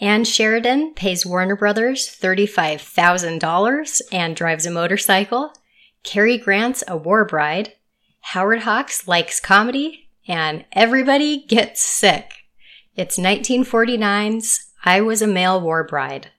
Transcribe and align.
Ann 0.00 0.24
Sheridan 0.24 0.94
pays 0.94 1.26
Warner 1.26 1.56
Brothers 1.56 2.08
$35,000 2.08 4.00
and 4.12 4.36
drives 4.36 4.64
a 4.64 4.70
motorcycle. 4.70 5.52
Cary 6.04 6.38
Grant's 6.38 6.84
a 6.86 6.96
war 6.96 7.24
bride. 7.24 7.72
Howard 8.20 8.60
Hawks 8.60 9.08
likes 9.08 9.40
comedy. 9.40 10.08
And 10.28 10.66
everybody 10.72 11.44
gets 11.46 11.82
sick. 11.82 12.32
It's 12.94 13.18
1949's 13.18 14.72
I 14.84 15.00
Was 15.00 15.22
a 15.22 15.26
Male 15.26 15.60
War 15.60 15.84
Bride. 15.84 16.30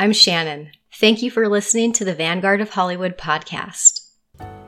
I'm 0.00 0.12
Shannon. 0.12 0.70
Thank 0.94 1.22
you 1.22 1.30
for 1.32 1.48
listening 1.48 1.92
to 1.94 2.04
the 2.04 2.14
Vanguard 2.14 2.60
of 2.60 2.70
Hollywood 2.70 3.18
podcast. 3.18 4.06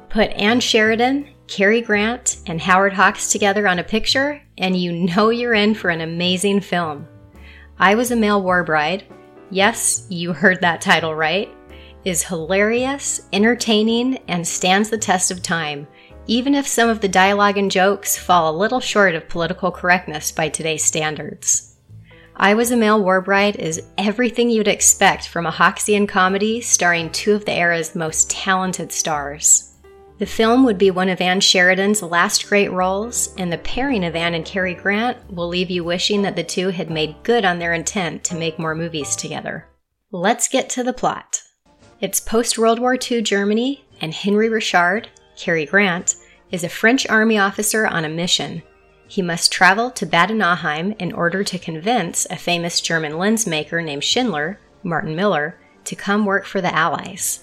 Put 0.08 0.30
Ann 0.30 0.58
Sheridan, 0.58 1.28
Cary 1.46 1.80
Grant, 1.80 2.38
and 2.48 2.60
Howard 2.60 2.92
Hawks 2.92 3.30
together 3.30 3.68
on 3.68 3.78
a 3.78 3.84
picture, 3.84 4.42
and 4.58 4.76
you 4.76 4.90
know 4.90 5.30
you're 5.30 5.54
in 5.54 5.74
for 5.74 5.88
an 5.88 6.00
amazing 6.00 6.62
film. 6.62 7.06
I 7.78 7.94
Was 7.94 8.10
a 8.10 8.16
Male 8.16 8.42
War 8.42 8.64
Bride, 8.64 9.04
yes, 9.50 10.04
you 10.10 10.32
heard 10.32 10.60
that 10.62 10.80
title 10.80 11.14
right, 11.14 11.48
is 12.04 12.24
hilarious, 12.24 13.28
entertaining, 13.32 14.16
and 14.26 14.44
stands 14.44 14.90
the 14.90 14.98
test 14.98 15.30
of 15.30 15.44
time, 15.44 15.86
even 16.26 16.56
if 16.56 16.66
some 16.66 16.88
of 16.88 17.00
the 17.00 17.08
dialogue 17.08 17.56
and 17.56 17.70
jokes 17.70 18.18
fall 18.18 18.50
a 18.50 18.58
little 18.58 18.80
short 18.80 19.14
of 19.14 19.28
political 19.28 19.70
correctness 19.70 20.32
by 20.32 20.48
today's 20.48 20.82
standards. 20.82 21.69
I 22.42 22.54
Was 22.54 22.70
a 22.70 22.76
Male 22.78 23.02
War 23.02 23.20
Bride 23.20 23.56
is 23.56 23.82
everything 23.98 24.48
you'd 24.48 24.66
expect 24.66 25.28
from 25.28 25.44
a 25.44 25.52
Hawksian 25.52 26.08
comedy 26.08 26.62
starring 26.62 27.10
two 27.10 27.34
of 27.34 27.44
the 27.44 27.52
era's 27.52 27.94
most 27.94 28.30
talented 28.30 28.92
stars. 28.92 29.74
The 30.16 30.24
film 30.24 30.64
would 30.64 30.78
be 30.78 30.90
one 30.90 31.10
of 31.10 31.20
Ann 31.20 31.40
Sheridan's 31.40 32.02
last 32.02 32.48
great 32.48 32.72
roles, 32.72 33.34
and 33.36 33.52
the 33.52 33.58
pairing 33.58 34.06
of 34.06 34.16
Ann 34.16 34.32
and 34.32 34.46
Cary 34.46 34.72
Grant 34.72 35.18
will 35.30 35.48
leave 35.48 35.68
you 35.68 35.84
wishing 35.84 36.22
that 36.22 36.34
the 36.34 36.42
two 36.42 36.70
had 36.70 36.88
made 36.88 37.22
good 37.24 37.44
on 37.44 37.58
their 37.58 37.74
intent 37.74 38.24
to 38.24 38.34
make 38.34 38.58
more 38.58 38.74
movies 38.74 39.16
together. 39.16 39.68
Let's 40.10 40.48
get 40.48 40.70
to 40.70 40.82
the 40.82 40.94
plot. 40.94 41.42
It's 42.00 42.20
post 42.20 42.56
World 42.56 42.78
War 42.78 42.96
II 42.96 43.20
Germany, 43.20 43.84
and 44.00 44.14
Henry 44.14 44.48
Richard, 44.48 45.08
Cary 45.36 45.66
Grant, 45.66 46.14
is 46.50 46.64
a 46.64 46.70
French 46.70 47.06
army 47.06 47.36
officer 47.36 47.86
on 47.86 48.06
a 48.06 48.08
mission 48.08 48.62
he 49.10 49.22
must 49.22 49.50
travel 49.50 49.90
to 49.90 50.06
Bad 50.06 50.30
Nauheim 50.30 50.94
in 51.00 51.10
order 51.10 51.42
to 51.42 51.58
convince 51.58 52.28
a 52.30 52.36
famous 52.36 52.80
German 52.80 53.18
lens 53.18 53.44
maker 53.44 53.82
named 53.82 54.04
Schindler, 54.04 54.60
Martin 54.84 55.16
Miller, 55.16 55.58
to 55.84 55.96
come 55.96 56.24
work 56.24 56.46
for 56.46 56.60
the 56.60 56.72
Allies. 56.72 57.42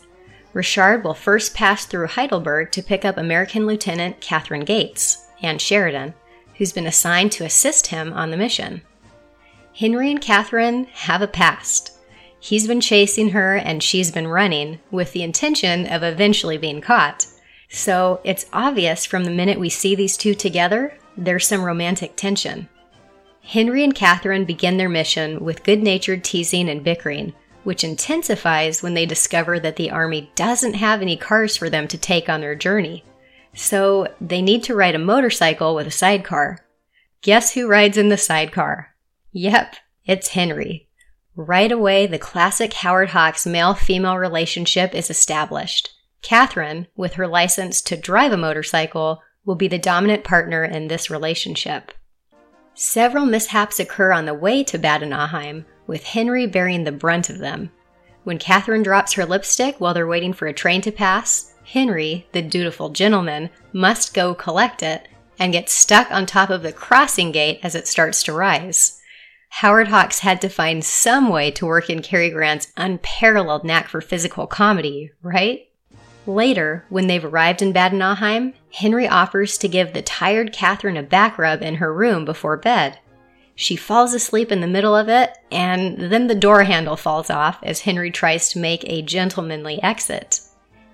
Richard 0.53 1.03
will 1.03 1.13
first 1.13 1.53
pass 1.53 1.85
through 1.85 2.07
Heidelberg 2.07 2.71
to 2.71 2.81
pick 2.81 3.03
up 3.03 3.17
American 3.17 3.67
Lieutenant 3.67 4.21
Catherine 4.21 4.63
Gates, 4.63 5.27
Ann 5.41 5.57
Sheridan, 5.57 6.13
who's 6.55 6.71
been 6.71 6.87
assigned 6.87 7.33
to 7.33 7.43
assist 7.43 7.87
him 7.87 8.13
on 8.13 8.31
the 8.31 8.37
mission. 8.37 8.81
Henry 9.75 10.09
and 10.09 10.21
Catherine 10.21 10.85
have 10.85 11.21
a 11.21 11.27
past. 11.27 11.91
He's 12.39 12.65
been 12.65 12.79
chasing 12.79 13.31
her 13.31 13.57
and 13.57 13.83
she's 13.83 14.09
been 14.09 14.29
running 14.29 14.79
with 14.89 15.11
the 15.11 15.21
intention 15.21 15.85
of 15.85 16.01
eventually 16.01 16.57
being 16.57 16.79
caught. 16.79 17.27
So 17.67 18.21
it's 18.23 18.45
obvious 18.53 19.05
from 19.05 19.25
the 19.25 19.31
minute 19.31 19.59
we 19.59 19.67
see 19.67 19.95
these 19.95 20.15
two 20.15 20.33
together 20.33 20.97
there's 21.17 21.47
some 21.47 21.63
romantic 21.63 22.15
tension. 22.15 22.69
Henry 23.41 23.83
and 23.83 23.95
Catherine 23.95 24.45
begin 24.45 24.77
their 24.77 24.89
mission 24.89 25.43
with 25.43 25.63
good 25.63 25.81
natured 25.81 26.23
teasing 26.23 26.69
and 26.69 26.83
bickering, 26.83 27.33
which 27.63 27.83
intensifies 27.83 28.83
when 28.83 28.93
they 28.93 29.05
discover 29.05 29.59
that 29.59 29.77
the 29.77 29.91
army 29.91 30.31
doesn't 30.35 30.75
have 30.75 31.01
any 31.01 31.17
cars 31.17 31.57
for 31.57 31.69
them 31.69 31.87
to 31.87 31.97
take 31.97 32.29
on 32.29 32.41
their 32.41 32.55
journey. 32.55 33.03
So 33.53 34.07
they 34.21 34.41
need 34.41 34.63
to 34.63 34.75
ride 34.75 34.95
a 34.95 34.99
motorcycle 34.99 35.75
with 35.75 35.87
a 35.87 35.91
sidecar. 35.91 36.59
Guess 37.21 37.53
who 37.53 37.67
rides 37.67 37.97
in 37.97 38.09
the 38.09 38.17
sidecar? 38.17 38.93
Yep, 39.31 39.75
it's 40.05 40.29
Henry. 40.29 40.87
Right 41.35 41.71
away, 41.71 42.07
the 42.07 42.19
classic 42.19 42.73
Howard 42.73 43.09
Hawks 43.09 43.45
male 43.45 43.73
female 43.73 44.17
relationship 44.17 44.93
is 44.95 45.09
established. 45.09 45.89
Catherine, 46.21 46.87
with 46.95 47.13
her 47.13 47.27
license 47.27 47.81
to 47.83 47.95
drive 47.95 48.31
a 48.31 48.37
motorcycle, 48.37 49.21
will 49.47 49.55
be 49.55 49.69
the 49.69 49.79
dominant 49.79 50.23
partner 50.23 50.63
in 50.63 50.87
this 50.87 51.09
relationship. 51.09 51.91
Several 52.75 53.25
mishaps 53.25 53.79
occur 53.79 54.11
on 54.11 54.25
the 54.25 54.33
way 54.35 54.63
to 54.65 54.77
Bad 54.77 55.01
Nauheim, 55.01 55.65
with 55.87 56.03
Henry 56.03 56.45
bearing 56.45 56.83
the 56.83 56.91
brunt 56.91 57.29
of 57.29 57.39
them. 57.39 57.71
When 58.25 58.37
Catherine 58.37 58.83
drops 58.83 59.13
her 59.13 59.25
lipstick 59.25 59.79
while 59.79 59.93
they're 59.93 60.05
waiting 60.05 60.33
for 60.33 60.47
a 60.47 60.53
train 60.53 60.81
to 60.81 60.91
pass, 60.91 61.53
Henry, 61.63 62.27
the 62.33 62.41
dutiful 62.41 62.89
gentleman, 62.89 63.49
must 63.71 64.13
go 64.13 64.35
collect 64.35 64.83
it 64.83 65.07
and 65.39 65.53
gets 65.53 65.73
stuck 65.73 66.11
on 66.11 66.25
top 66.25 66.49
of 66.49 66.61
the 66.61 66.73
crossing 66.73 67.31
gate 67.31 67.59
as 67.63 67.73
it 67.73 67.87
starts 67.87 68.21
to 68.23 68.33
rise. 68.33 69.01
Howard 69.49 69.87
Hawks 69.87 70.19
had 70.19 70.41
to 70.41 70.49
find 70.49 70.83
some 70.83 71.29
way 71.29 71.51
to 71.51 71.65
work 71.65 71.89
in 71.89 72.01
Cary 72.01 72.29
Grant's 72.29 72.71
unparalleled 72.75 73.63
knack 73.63 73.87
for 73.87 74.01
physical 74.01 74.45
comedy, 74.45 75.11
right? 75.21 75.69
Later, 76.25 76.85
when 76.89 77.07
they've 77.07 77.23
arrived 77.23 77.61
in 77.61 77.71
Bad 77.71 77.93
Nauheim, 77.93 78.53
Henry 78.73 79.07
offers 79.07 79.57
to 79.57 79.67
give 79.67 79.93
the 79.93 80.01
tired 80.01 80.53
Catherine 80.53 80.97
a 80.97 81.03
back 81.03 81.37
rub 81.37 81.61
in 81.61 81.75
her 81.75 81.93
room 81.93 82.25
before 82.25 82.57
bed. 82.57 82.99
She 83.55 83.75
falls 83.75 84.13
asleep 84.13 84.51
in 84.51 84.61
the 84.61 84.67
middle 84.67 84.95
of 84.95 85.09
it, 85.09 85.35
and 85.51 85.97
then 86.11 86.27
the 86.27 86.35
door 86.35 86.63
handle 86.63 86.95
falls 86.95 87.29
off 87.29 87.59
as 87.63 87.81
Henry 87.81 88.11
tries 88.11 88.49
to 88.49 88.59
make 88.59 88.83
a 88.83 89.01
gentlemanly 89.01 89.81
exit. 89.81 90.41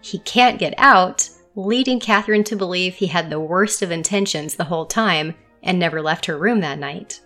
He 0.01 0.19
can't 0.19 0.59
get 0.59 0.73
out, 0.77 1.29
leading 1.55 1.99
Catherine 1.99 2.45
to 2.45 2.55
believe 2.55 2.95
he 2.95 3.07
had 3.07 3.29
the 3.29 3.39
worst 3.39 3.81
of 3.81 3.91
intentions 3.91 4.55
the 4.55 4.65
whole 4.65 4.85
time 4.85 5.35
and 5.61 5.77
never 5.77 6.01
left 6.01 6.25
her 6.27 6.37
room 6.37 6.61
that 6.61 6.79
night. 6.79 7.19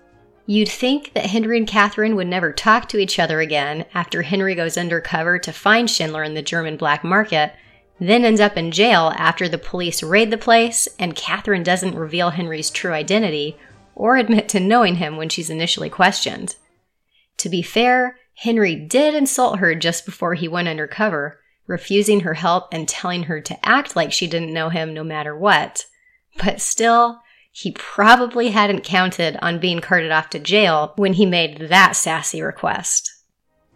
You'd 0.48 0.70
think 0.70 1.14
that 1.14 1.26
Henry 1.28 1.58
and 1.58 1.68
Catherine 1.68 2.16
would 2.16 2.28
never 2.28 2.54
talk 2.54 2.88
to 2.90 2.98
each 2.98 3.20
other 3.20 3.42
again 3.42 3.86
after 3.94 4.22
Henry 4.22 4.56
goes 4.56 4.78
undercover 4.78 5.38
to 5.40 5.52
find 5.52 5.90
Schindler 5.90 6.24
in 6.24 6.34
the 6.34 6.42
German 6.42 6.78
black 6.78 7.04
market 7.04 7.54
then 8.00 8.24
ends 8.24 8.40
up 8.40 8.58
in 8.58 8.72
jail 8.72 9.14
after 9.18 9.50
the 9.50 9.58
police 9.58 10.04
raid 10.04 10.32
the 10.32 10.38
place 10.38 10.88
and 11.00 11.16
Catherine 11.16 11.64
doesn't 11.64 11.96
reveal 11.96 12.32
Henry's 12.32 12.70
true 12.70 12.94
identity 12.94 13.58
or 13.96 14.18
admit 14.18 14.48
to 14.50 14.60
knowing 14.60 14.96
him 14.96 15.18
when 15.18 15.30
she's 15.30 15.50
initially 15.50 15.90
questioned. 15.90 16.56
To 17.38 17.50
be 17.50 17.62
fair, 17.62 18.18
Henry 18.36 18.76
did 18.76 19.16
insult 19.16 19.60
her 19.60 19.74
just 19.74 20.06
before 20.06 20.36
he 20.36 20.48
went 20.48 20.68
undercover, 20.68 21.40
refusing 21.66 22.20
her 22.20 22.36
help 22.36 22.68
and 22.72 22.88
telling 22.88 23.24
her 23.24 23.42
to 23.42 23.66
act 23.68 23.96
like 23.96 24.12
she 24.12 24.28
didn't 24.28 24.54
know 24.54 24.70
him 24.70 24.94
no 24.94 25.04
matter 25.04 25.36
what. 25.36 25.86
But 26.44 26.62
still, 26.62 27.22
he 27.52 27.72
probably 27.72 28.50
hadn't 28.52 28.84
counted 28.84 29.38
on 29.42 29.60
being 29.60 29.80
carted 29.80 30.12
off 30.12 30.30
to 30.30 30.40
jail 30.40 30.94
when 30.98 31.14
he 31.14 31.26
made 31.26 31.70
that 31.70 31.96
sassy 31.96 32.44
request. 32.44 33.12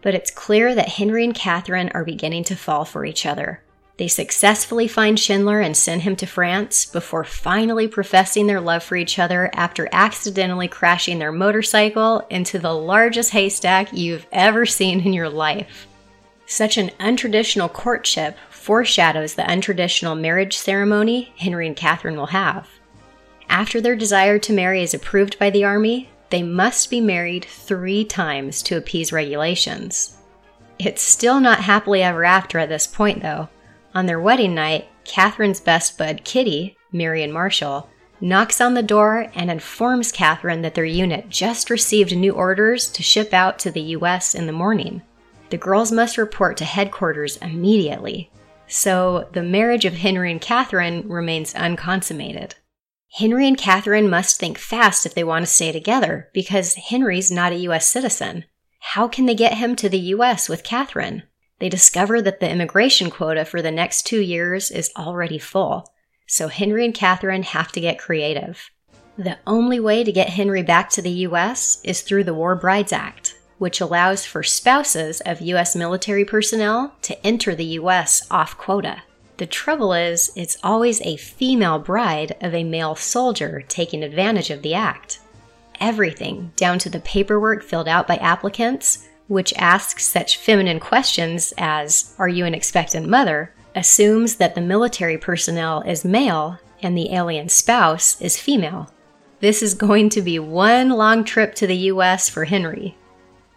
But 0.03 0.13
it's 0.13 0.29
clear 0.29 0.75
that 0.75 0.89
Henry 0.89 1.23
and 1.23 1.33
Catherine 1.33 1.89
are 1.95 2.05
beginning 2.05 2.43
to 2.45 2.55
fall 2.55 2.85
for 2.85 3.03
each 3.03 3.25
other. 3.25 3.63
They 4.01 4.07
successfully 4.07 4.87
find 4.87 5.19
Schindler 5.19 5.59
and 5.59 5.77
send 5.77 6.01
him 6.01 6.15
to 6.15 6.25
France 6.25 6.87
before 6.87 7.23
finally 7.23 7.87
professing 7.87 8.47
their 8.47 8.59
love 8.59 8.81
for 8.81 8.95
each 8.95 9.19
other 9.19 9.51
after 9.53 9.87
accidentally 9.91 10.67
crashing 10.67 11.19
their 11.19 11.31
motorcycle 11.31 12.25
into 12.31 12.57
the 12.57 12.73
largest 12.73 13.29
haystack 13.29 13.93
you've 13.93 14.25
ever 14.31 14.65
seen 14.65 15.01
in 15.01 15.13
your 15.13 15.29
life. 15.29 15.85
Such 16.47 16.79
an 16.79 16.89
untraditional 16.99 17.71
courtship 17.71 18.39
foreshadows 18.49 19.35
the 19.35 19.43
untraditional 19.43 20.19
marriage 20.19 20.57
ceremony 20.57 21.31
Henry 21.37 21.67
and 21.67 21.75
Catherine 21.75 22.17
will 22.17 22.25
have. 22.25 22.67
After 23.49 23.79
their 23.79 23.95
desire 23.95 24.39
to 24.39 24.51
marry 24.51 24.81
is 24.81 24.95
approved 24.95 25.37
by 25.37 25.51
the 25.51 25.63
Army, 25.63 26.09
they 26.31 26.41
must 26.41 26.89
be 26.89 27.01
married 27.01 27.45
three 27.45 28.03
times 28.03 28.63
to 28.63 28.77
appease 28.77 29.13
regulations. 29.13 30.17
It's 30.79 31.03
still 31.03 31.39
not 31.39 31.59
happily 31.59 32.01
ever 32.01 32.25
after 32.25 32.57
at 32.57 32.69
this 32.69 32.87
point, 32.87 33.21
though. 33.21 33.47
On 33.93 34.05
their 34.05 34.19
wedding 34.19 34.55
night, 34.55 34.87
Catherine's 35.03 35.59
best 35.59 35.97
bud, 35.97 36.21
Kitty, 36.23 36.77
Marion 36.91 37.31
Marshall, 37.31 37.89
knocks 38.21 38.61
on 38.61 38.73
the 38.73 38.83
door 38.83 39.29
and 39.35 39.49
informs 39.49 40.11
Catherine 40.11 40.61
that 40.61 40.75
their 40.75 40.85
unit 40.85 41.29
just 41.29 41.69
received 41.69 42.15
new 42.15 42.31
orders 42.31 42.89
to 42.91 43.03
ship 43.03 43.33
out 43.33 43.59
to 43.59 43.71
the 43.71 43.81
US 43.81 44.35
in 44.35 44.45
the 44.45 44.53
morning. 44.53 45.01
The 45.49 45.57
girls 45.57 45.91
must 45.91 46.17
report 46.17 46.55
to 46.57 46.65
headquarters 46.65 47.37
immediately. 47.37 48.31
So 48.67 49.27
the 49.33 49.43
marriage 49.43 49.83
of 49.83 49.95
Henry 49.95 50.31
and 50.31 50.39
Catherine 50.39 51.09
remains 51.09 51.55
unconsummated. 51.55 52.55
Henry 53.15 53.45
and 53.45 53.57
Catherine 53.57 54.09
must 54.09 54.39
think 54.39 54.57
fast 54.57 55.05
if 55.05 55.13
they 55.13 55.25
want 55.25 55.45
to 55.45 55.51
stay 55.51 55.73
together 55.73 56.29
because 56.33 56.75
Henry's 56.75 57.29
not 57.29 57.51
a 57.51 57.57
US 57.67 57.87
citizen. 57.87 58.45
How 58.79 59.09
can 59.09 59.25
they 59.25 59.35
get 59.35 59.55
him 59.55 59.75
to 59.75 59.89
the 59.89 59.99
US 59.99 60.47
with 60.47 60.63
Catherine? 60.63 61.23
They 61.61 61.69
discover 61.69 62.23
that 62.23 62.39
the 62.39 62.49
immigration 62.49 63.11
quota 63.11 63.45
for 63.45 63.61
the 63.61 63.69
next 63.69 64.01
two 64.01 64.19
years 64.19 64.71
is 64.71 64.91
already 64.97 65.37
full, 65.37 65.93
so 66.25 66.47
Henry 66.47 66.83
and 66.83 66.93
Catherine 66.93 67.43
have 67.43 67.71
to 67.73 67.79
get 67.79 67.99
creative. 67.99 68.71
The 69.15 69.37
only 69.45 69.79
way 69.79 70.03
to 70.03 70.11
get 70.11 70.29
Henry 70.29 70.63
back 70.63 70.89
to 70.89 71.03
the 71.03 71.11
U.S. 71.29 71.79
is 71.83 72.01
through 72.01 72.23
the 72.23 72.33
War 72.33 72.55
Brides 72.55 72.91
Act, 72.91 73.37
which 73.59 73.79
allows 73.79 74.25
for 74.25 74.41
spouses 74.41 75.21
of 75.21 75.39
U.S. 75.39 75.75
military 75.75 76.25
personnel 76.25 76.95
to 77.03 77.23
enter 77.23 77.53
the 77.53 77.65
U.S. 77.65 78.25
off 78.31 78.57
quota. 78.57 79.03
The 79.37 79.45
trouble 79.45 79.93
is, 79.93 80.31
it's 80.35 80.57
always 80.63 80.99
a 81.01 81.17
female 81.17 81.77
bride 81.77 82.37
of 82.41 82.55
a 82.55 82.63
male 82.63 82.95
soldier 82.95 83.63
taking 83.67 84.03
advantage 84.03 84.49
of 84.49 84.63
the 84.63 84.73
act. 84.73 85.19
Everything, 85.79 86.53
down 86.55 86.79
to 86.79 86.89
the 86.89 87.01
paperwork 87.01 87.61
filled 87.61 87.87
out 87.87 88.07
by 88.07 88.15
applicants, 88.15 89.07
which 89.31 89.53
asks 89.55 90.03
such 90.03 90.35
feminine 90.35 90.77
questions 90.77 91.53
as, 91.57 92.13
Are 92.19 92.27
you 92.27 92.43
an 92.43 92.53
expectant 92.53 93.07
mother? 93.07 93.53
assumes 93.73 94.35
that 94.35 94.55
the 94.55 94.59
military 94.59 95.17
personnel 95.17 95.79
is 95.83 96.03
male 96.03 96.59
and 96.81 96.97
the 96.97 97.13
alien 97.13 97.47
spouse 97.47 98.21
is 98.21 98.37
female. 98.37 98.91
This 99.39 99.63
is 99.63 99.73
going 99.73 100.09
to 100.09 100.21
be 100.21 100.37
one 100.37 100.89
long 100.89 101.23
trip 101.23 101.55
to 101.55 101.65
the 101.65 101.77
US 101.77 102.27
for 102.27 102.43
Henry. 102.43 102.97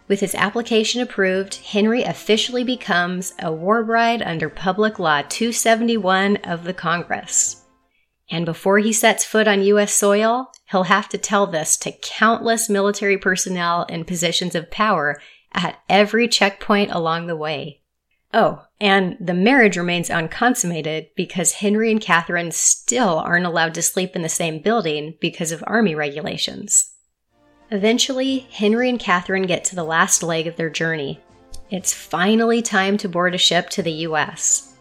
With 0.07 0.21
his 0.21 0.33
application 0.33 1.01
approved, 1.01 1.55
Henry 1.55 2.03
officially 2.03 2.63
becomes 2.63 3.33
a 3.39 3.51
war 3.51 3.83
bride 3.83 4.21
under 4.21 4.47
Public 4.47 4.97
Law 4.97 5.23
271 5.27 6.37
of 6.37 6.63
the 6.63 6.73
Congress. 6.73 7.65
And 8.31 8.45
before 8.45 8.79
he 8.79 8.93
sets 8.93 9.25
foot 9.25 9.45
on 9.45 9.61
U.S. 9.61 9.93
soil, 9.93 10.51
he'll 10.71 10.83
have 10.83 11.09
to 11.09 11.17
tell 11.17 11.45
this 11.45 11.75
to 11.77 11.91
countless 11.91 12.69
military 12.69 13.17
personnel 13.17 13.83
in 13.83 14.05
positions 14.05 14.55
of 14.55 14.71
power 14.71 15.19
at 15.55 15.79
every 15.89 16.27
checkpoint 16.27 16.91
along 16.91 17.27
the 17.27 17.35
way. 17.35 17.81
Oh, 18.33 18.65
and 18.81 19.15
the 19.19 19.33
marriage 19.33 19.77
remains 19.77 20.09
unconsummated 20.09 21.07
because 21.15 21.53
Henry 21.53 21.89
and 21.89 22.01
Catherine 22.01 22.51
still 22.51 23.19
aren't 23.19 23.45
allowed 23.45 23.73
to 23.75 23.81
sleep 23.81 24.15
in 24.15 24.21
the 24.21 24.29
same 24.29 24.59
building 24.59 25.15
because 25.21 25.53
of 25.53 25.63
Army 25.65 25.95
regulations. 25.95 26.91
Eventually, 27.71 28.47
Henry 28.51 28.89
and 28.89 28.99
Catherine 28.99 29.47
get 29.47 29.63
to 29.65 29.75
the 29.75 29.83
last 29.83 30.21
leg 30.21 30.47
of 30.47 30.57
their 30.57 30.69
journey. 30.69 31.21
It's 31.71 31.93
finally 31.93 32.61
time 32.61 32.97
to 32.97 33.09
board 33.09 33.33
a 33.33 33.39
ship 33.39 33.69
to 33.71 33.81
the 33.81 33.91
US. 33.91 34.73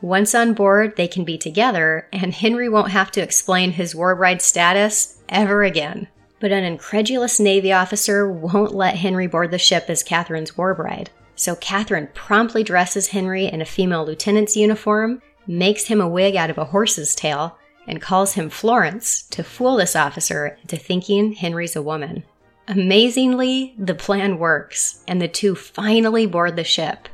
Once 0.00 0.34
on 0.34 0.54
board, 0.54 0.96
they 0.96 1.08
can 1.08 1.24
be 1.24 1.36
together, 1.36 2.08
and 2.12 2.32
Henry 2.32 2.68
won't 2.68 2.92
have 2.92 3.10
to 3.10 3.20
explain 3.20 3.72
his 3.72 3.94
war 3.94 4.14
bride 4.14 4.40
status 4.40 5.20
ever 5.28 5.62
again. 5.62 6.08
But 6.40 6.52
an 6.52 6.64
incredulous 6.64 7.38
Navy 7.38 7.72
officer 7.72 8.30
won't 8.30 8.74
let 8.74 8.96
Henry 8.96 9.26
board 9.26 9.50
the 9.50 9.58
ship 9.58 9.84
as 9.88 10.02
Catherine's 10.02 10.56
war 10.56 10.74
bride. 10.74 11.10
So 11.36 11.54
Catherine 11.56 12.08
promptly 12.14 12.62
dresses 12.64 13.08
Henry 13.08 13.46
in 13.46 13.60
a 13.60 13.66
female 13.66 14.04
lieutenant's 14.04 14.56
uniform, 14.56 15.22
makes 15.46 15.86
him 15.86 16.00
a 16.00 16.08
wig 16.08 16.36
out 16.36 16.50
of 16.50 16.58
a 16.58 16.66
horse's 16.66 17.14
tail, 17.14 17.58
and 17.86 18.00
calls 18.00 18.34
him 18.34 18.50
Florence 18.50 19.22
to 19.30 19.42
fool 19.42 19.76
this 19.76 19.96
officer 19.96 20.58
into 20.62 20.76
thinking 20.76 21.32
Henry's 21.32 21.76
a 21.76 21.82
woman. 21.82 22.24
Amazingly, 22.68 23.74
the 23.78 23.94
plan 23.94 24.38
works, 24.38 25.02
and 25.08 25.20
the 25.20 25.28
two 25.28 25.54
finally 25.54 26.26
board 26.26 26.56
the 26.56 26.64
ship. 26.64 27.08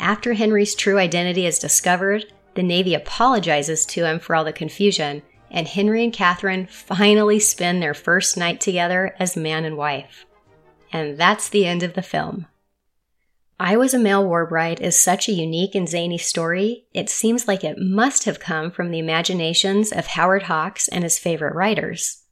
After 0.00 0.32
Henry's 0.32 0.74
true 0.74 0.98
identity 0.98 1.44
is 1.46 1.58
discovered, 1.58 2.32
the 2.54 2.62
Navy 2.62 2.94
apologizes 2.94 3.84
to 3.86 4.06
him 4.06 4.18
for 4.18 4.34
all 4.34 4.44
the 4.44 4.52
confusion, 4.52 5.22
and 5.50 5.68
Henry 5.68 6.02
and 6.04 6.12
Catherine 6.12 6.66
finally 6.66 7.38
spend 7.38 7.82
their 7.82 7.94
first 7.94 8.36
night 8.36 8.60
together 8.60 9.14
as 9.18 9.36
man 9.36 9.64
and 9.64 9.76
wife. 9.76 10.26
And 10.92 11.18
that's 11.18 11.48
the 11.48 11.66
end 11.66 11.82
of 11.82 11.94
the 11.94 12.02
film. 12.02 12.46
I 13.58 13.78
Was 13.78 13.94
a 13.94 13.98
Male 13.98 14.26
War 14.26 14.44
Bride 14.44 14.80
is 14.80 15.00
such 15.00 15.28
a 15.28 15.32
unique 15.32 15.74
and 15.74 15.88
zany 15.88 16.18
story, 16.18 16.84
it 16.92 17.08
seems 17.08 17.48
like 17.48 17.64
it 17.64 17.78
must 17.78 18.24
have 18.24 18.38
come 18.38 18.70
from 18.70 18.90
the 18.90 18.98
imaginations 18.98 19.92
of 19.92 20.08
Howard 20.08 20.42
Hawks 20.42 20.88
and 20.88 21.02
his 21.02 21.18
favorite 21.18 21.54
writers. 21.54 22.22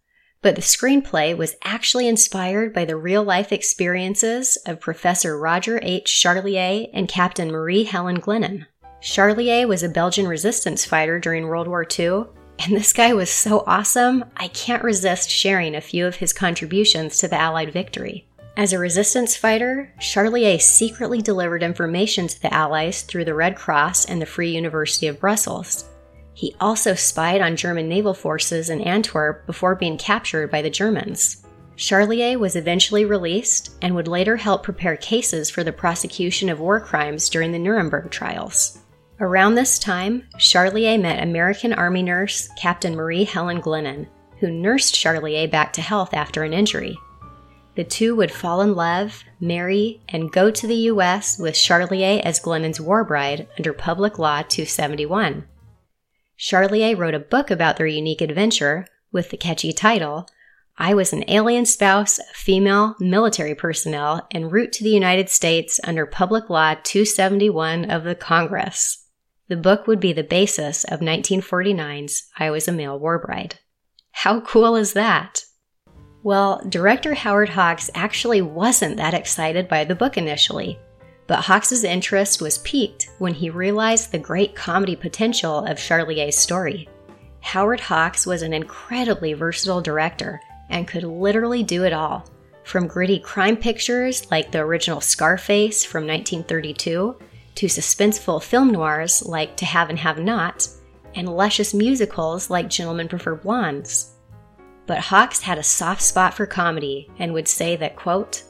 But 0.42 0.54
the 0.54 0.60
screenplay 0.60 1.34
was 1.34 1.56
actually 1.64 2.06
inspired 2.06 2.74
by 2.74 2.84
the 2.84 2.96
real 2.96 3.24
life 3.24 3.52
experiences 3.52 4.58
of 4.66 4.80
Professor 4.80 5.38
Roger 5.38 5.80
H. 5.82 6.20
Charlier 6.22 6.90
and 6.92 7.08
Captain 7.08 7.50
Marie 7.50 7.84
Helen 7.84 8.20
Glennon. 8.20 8.66
Charlier 9.00 9.66
was 9.66 9.82
a 9.82 9.88
Belgian 9.88 10.28
resistance 10.28 10.84
fighter 10.84 11.18
during 11.18 11.46
World 11.46 11.68
War 11.68 11.86
II, 11.98 12.24
and 12.58 12.74
this 12.74 12.92
guy 12.92 13.12
was 13.12 13.30
so 13.30 13.64
awesome, 13.66 14.24
I 14.36 14.48
can't 14.48 14.84
resist 14.84 15.30
sharing 15.30 15.74
a 15.74 15.80
few 15.80 16.06
of 16.06 16.16
his 16.16 16.32
contributions 16.32 17.18
to 17.18 17.28
the 17.28 17.36
Allied 17.36 17.72
victory. 17.72 18.26
As 18.56 18.72
a 18.72 18.78
resistance 18.78 19.36
fighter, 19.36 19.92
Charlier 19.98 20.60
secretly 20.60 21.20
delivered 21.20 21.62
information 21.62 22.28
to 22.28 22.40
the 22.40 22.54
Allies 22.54 23.02
through 23.02 23.24
the 23.24 23.34
Red 23.34 23.56
Cross 23.56 24.04
and 24.04 24.22
the 24.22 24.26
Free 24.26 24.54
University 24.54 25.08
of 25.08 25.18
Brussels. 25.18 25.86
He 26.34 26.54
also 26.60 26.94
spied 26.94 27.40
on 27.40 27.56
German 27.56 27.88
naval 27.88 28.14
forces 28.14 28.70
in 28.70 28.80
Antwerp 28.80 29.46
before 29.46 29.74
being 29.74 29.98
captured 29.98 30.50
by 30.50 30.62
the 30.62 30.70
Germans. 30.70 31.44
Charlier 31.76 32.38
was 32.38 32.54
eventually 32.54 33.04
released 33.04 33.74
and 33.82 33.96
would 33.96 34.06
later 34.06 34.36
help 34.36 34.62
prepare 34.62 34.96
cases 34.96 35.50
for 35.50 35.64
the 35.64 35.72
prosecution 35.72 36.48
of 36.48 36.60
war 36.60 36.78
crimes 36.78 37.28
during 37.28 37.50
the 37.50 37.58
Nuremberg 37.58 38.10
trials. 38.10 38.78
Around 39.20 39.54
this 39.54 39.78
time, 39.78 40.24
Charlier 40.38 41.00
met 41.00 41.22
American 41.22 41.72
Army 41.72 42.02
nurse 42.02 42.48
Captain 42.58 42.96
Marie 42.96 43.22
Helen 43.22 43.62
Glennon, 43.62 44.08
who 44.40 44.50
nursed 44.50 44.96
Charlier 44.96 45.48
back 45.48 45.72
to 45.74 45.80
health 45.80 46.12
after 46.12 46.42
an 46.42 46.52
injury. 46.52 46.98
The 47.76 47.84
two 47.84 48.16
would 48.16 48.32
fall 48.32 48.60
in 48.60 48.74
love, 48.74 49.22
marry, 49.38 50.00
and 50.08 50.32
go 50.32 50.50
to 50.50 50.66
the 50.66 50.74
U.S. 50.74 51.38
with 51.38 51.54
Charlier 51.54 52.22
as 52.22 52.40
Glennon's 52.40 52.80
war 52.80 53.04
bride 53.04 53.46
under 53.56 53.72
Public 53.72 54.18
Law 54.18 54.42
271. 54.42 55.44
Charlier 56.36 56.98
wrote 56.98 57.14
a 57.14 57.20
book 57.20 57.52
about 57.52 57.76
their 57.76 57.86
unique 57.86 58.20
adventure 58.20 58.86
with 59.12 59.30
the 59.30 59.36
catchy 59.36 59.72
title, 59.72 60.28
I 60.76 60.92
Was 60.92 61.12
an 61.12 61.24
Alien 61.28 61.66
Spouse 61.66 62.18
of 62.18 62.26
Female 62.34 62.96
Military 62.98 63.54
Personnel 63.54 64.26
en 64.32 64.50
route 64.50 64.72
to 64.72 64.82
the 64.82 64.90
United 64.90 65.30
States 65.30 65.78
under 65.84 66.04
Public 66.04 66.50
Law 66.50 66.74
271 66.82 67.88
of 67.88 68.02
the 68.02 68.16
Congress. 68.16 69.03
The 69.46 69.56
book 69.56 69.86
would 69.86 70.00
be 70.00 70.14
the 70.14 70.24
basis 70.24 70.84
of 70.84 71.00
1949's 71.00 72.30
I 72.38 72.50
Was 72.50 72.66
a 72.66 72.72
Male 72.72 72.98
War 72.98 73.18
Bride. 73.18 73.58
How 74.12 74.40
cool 74.40 74.74
is 74.74 74.94
that? 74.94 75.44
Well, 76.22 76.62
director 76.66 77.12
Howard 77.12 77.50
Hawks 77.50 77.90
actually 77.94 78.40
wasn't 78.40 78.96
that 78.96 79.12
excited 79.12 79.68
by 79.68 79.84
the 79.84 79.94
book 79.94 80.16
initially, 80.16 80.78
but 81.26 81.40
Hawks's 81.40 81.84
interest 81.84 82.40
was 82.40 82.56
piqued 82.58 83.10
when 83.18 83.34
he 83.34 83.50
realized 83.50 84.12
the 84.12 84.18
great 84.18 84.54
comedy 84.54 84.96
potential 84.96 85.58
of 85.66 85.78
Charlier's 85.78 86.38
story. 86.38 86.88
Howard 87.40 87.80
Hawks 87.80 88.26
was 88.26 88.40
an 88.40 88.54
incredibly 88.54 89.34
versatile 89.34 89.82
director 89.82 90.40
and 90.70 90.88
could 90.88 91.02
literally 91.02 91.62
do 91.62 91.84
it 91.84 91.92
all, 91.92 92.24
from 92.62 92.86
gritty 92.86 93.18
crime 93.18 93.58
pictures 93.58 94.30
like 94.30 94.50
the 94.50 94.60
original 94.60 95.02
Scarface 95.02 95.84
from 95.84 96.06
1932 96.06 97.18
to 97.56 97.66
suspenseful 97.66 98.42
film 98.42 98.70
noirs 98.70 99.24
like 99.24 99.56
To 99.56 99.64
Have 99.64 99.90
and 99.90 99.98
Have 99.98 100.18
Not, 100.18 100.68
and 101.14 101.28
luscious 101.28 101.72
musicals 101.74 102.50
like 102.50 102.68
Gentlemen 102.68 103.08
Prefer 103.08 103.36
Blondes. 103.36 104.14
But 104.86 104.98
Hawks 104.98 105.40
had 105.40 105.58
a 105.58 105.62
soft 105.62 106.02
spot 106.02 106.34
for 106.34 106.46
comedy 106.46 107.10
and 107.18 107.32
would 107.32 107.48
say 107.48 107.76
that, 107.76 107.96
quote, 107.96 108.42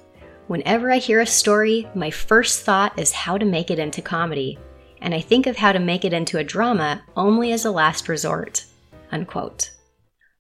Whenever 0.47 0.91
I 0.91 0.99
hear 0.99 1.21
a 1.21 1.27
story, 1.27 1.89
my 1.95 2.11
first 2.11 2.63
thought 2.63 2.99
is 2.99 3.13
how 3.13 3.39
to 3.39 3.45
make 3.47 3.71
it 3.71 3.79
into 3.79 4.03
comedy, 4.03 4.59
and 5.01 5.15
I 5.15 5.21
think 5.21 5.47
of 5.47 5.57
how 5.57 5.73
to 5.73 5.79
make 5.79 6.05
it 6.05 6.13
into 6.13 6.39
a 6.39 6.45
drama 6.45 7.03
only 7.17 7.53
as 7.53 7.65
a 7.65 7.71
last 7.71 8.09
resort. 8.09 8.65
Unquote. 9.11 9.71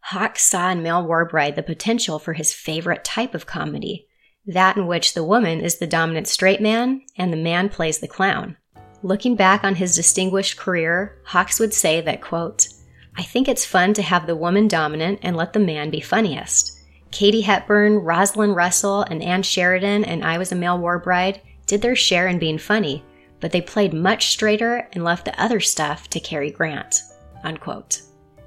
Hawks 0.00 0.42
saw 0.42 0.70
in 0.70 0.82
Male 0.82 1.06
War 1.06 1.24
Bride 1.24 1.56
the 1.56 1.62
potential 1.62 2.18
for 2.18 2.34
his 2.34 2.52
favorite 2.52 3.04
type 3.04 3.34
of 3.34 3.46
comedy, 3.46 4.06
that 4.46 4.76
in 4.76 4.86
which 4.86 5.14
the 5.14 5.24
woman 5.24 5.60
is 5.60 5.78
the 5.78 5.86
dominant 5.86 6.28
straight 6.28 6.60
man 6.60 7.02
and 7.16 7.32
the 7.32 7.36
man 7.36 7.68
plays 7.68 7.98
the 7.98 8.08
clown. 8.08 8.56
Looking 9.02 9.36
back 9.36 9.64
on 9.64 9.74
his 9.74 9.94
distinguished 9.94 10.56
career, 10.56 11.18
Hawks 11.24 11.60
would 11.60 11.74
say 11.74 12.00
that, 12.00 12.22
quote, 12.22 12.68
I 13.16 13.22
think 13.22 13.48
it's 13.48 13.64
fun 13.64 13.94
to 13.94 14.02
have 14.02 14.26
the 14.26 14.36
woman 14.36 14.66
dominant 14.66 15.20
and 15.22 15.36
let 15.36 15.52
the 15.52 15.60
man 15.60 15.90
be 15.90 16.00
funniest. 16.00 16.78
Katie 17.10 17.42
Hepburn, 17.42 17.98
Rosalind 17.98 18.56
Russell, 18.56 19.02
and 19.02 19.22
Ann 19.22 19.42
Sheridan 19.42 20.04
and 20.04 20.24
I 20.24 20.38
Was 20.38 20.52
a 20.52 20.56
Male 20.56 20.78
War 20.78 20.98
Bride 20.98 21.40
did 21.66 21.80
their 21.80 21.94
share 21.94 22.26
in 22.26 22.38
being 22.38 22.58
funny, 22.58 23.04
but 23.40 23.52
they 23.52 23.60
played 23.60 23.92
much 23.92 24.30
straighter 24.30 24.88
and 24.92 25.04
left 25.04 25.24
the 25.24 25.40
other 25.40 25.60
stuff 25.60 26.08
to 26.10 26.20
Cary 26.20 26.50
Grant. 26.50 27.00
Unquote. 27.44 28.02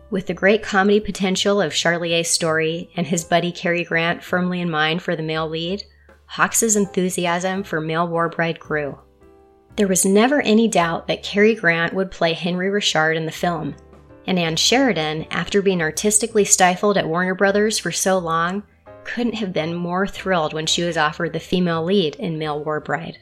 With 0.09 0.27
the 0.27 0.33
great 0.33 0.63
comedy 0.63 1.01
potential 1.01 1.61
of 1.61 1.73
Charlier's 1.73 2.29
story 2.29 2.89
and 2.95 3.05
his 3.05 3.25
buddy 3.25 3.51
Cary 3.51 3.83
Grant 3.83 4.23
firmly 4.23 4.61
in 4.61 4.69
mind 4.69 5.01
for 5.01 5.17
the 5.17 5.23
male 5.23 5.49
lead, 5.49 5.83
Hawks's 6.27 6.77
enthusiasm 6.77 7.63
for 7.63 7.81
Male 7.81 8.07
War 8.07 8.29
Bride 8.29 8.59
grew. 8.59 8.97
There 9.75 9.87
was 9.87 10.05
never 10.05 10.41
any 10.41 10.67
doubt 10.69 11.07
that 11.07 11.23
Cary 11.23 11.55
Grant 11.55 11.93
would 11.93 12.09
play 12.09 12.33
Henry 12.33 12.69
Richard 12.69 13.17
in 13.17 13.25
the 13.25 13.31
film, 13.31 13.75
and 14.25 14.39
Ann 14.39 14.55
Sheridan, 14.55 15.27
after 15.29 15.61
being 15.61 15.81
artistically 15.81 16.45
stifled 16.45 16.97
at 16.97 17.07
Warner 17.07 17.35
Brothers 17.35 17.77
for 17.77 17.91
so 17.91 18.17
long, 18.17 18.63
couldn't 19.03 19.35
have 19.35 19.53
been 19.53 19.73
more 19.73 20.07
thrilled 20.07 20.53
when 20.53 20.65
she 20.65 20.83
was 20.83 20.97
offered 20.97 21.33
the 21.33 21.39
female 21.39 21.83
lead 21.83 22.15
in 22.15 22.39
Male 22.39 22.63
War 22.63 22.79
Bride. 22.79 23.19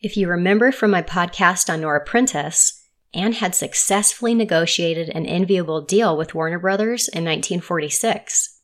If 0.00 0.16
you 0.16 0.28
remember 0.28 0.72
from 0.72 0.92
my 0.92 1.02
podcast 1.02 1.72
on 1.72 1.80
Nora 1.80 2.04
Prentiss, 2.04 2.79
Anne 3.12 3.32
had 3.32 3.54
successfully 3.54 4.34
negotiated 4.34 5.08
an 5.08 5.26
enviable 5.26 5.80
deal 5.80 6.16
with 6.16 6.34
Warner 6.34 6.58
Brothers 6.58 7.08
in 7.08 7.24
1946. 7.24 8.60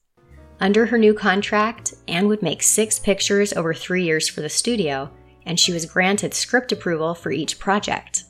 Under 0.60 0.86
her 0.86 0.98
new 0.98 1.12
contract, 1.12 1.94
Anne 2.06 2.28
would 2.28 2.42
make 2.42 2.62
six 2.62 2.98
pictures 2.98 3.52
over 3.52 3.74
three 3.74 4.04
years 4.04 4.28
for 4.28 4.40
the 4.40 4.48
studio, 4.48 5.10
and 5.44 5.58
she 5.58 5.72
was 5.72 5.84
granted 5.84 6.32
script 6.32 6.72
approval 6.72 7.14
for 7.14 7.32
each 7.32 7.58
project. 7.58 8.24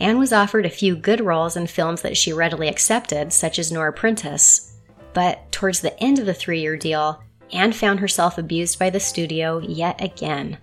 Anne 0.00 0.18
was 0.18 0.32
offered 0.32 0.66
a 0.66 0.70
few 0.70 0.96
good 0.96 1.20
roles 1.20 1.56
in 1.56 1.66
films 1.66 2.02
that 2.02 2.16
she 2.16 2.32
readily 2.32 2.68
accepted, 2.68 3.32
such 3.32 3.58
as 3.58 3.70
Nora 3.70 3.92
Prentiss, 3.92 4.72
but 5.14 5.50
towards 5.52 5.80
the 5.80 5.98
end 6.02 6.18
of 6.18 6.26
the 6.26 6.34
three 6.34 6.60
year 6.60 6.76
deal, 6.76 7.22
Anne 7.52 7.72
found 7.72 8.00
herself 8.00 8.38
abused 8.38 8.78
by 8.78 8.90
the 8.90 9.00
studio 9.00 9.58
yet 9.58 10.02
again. 10.02 10.58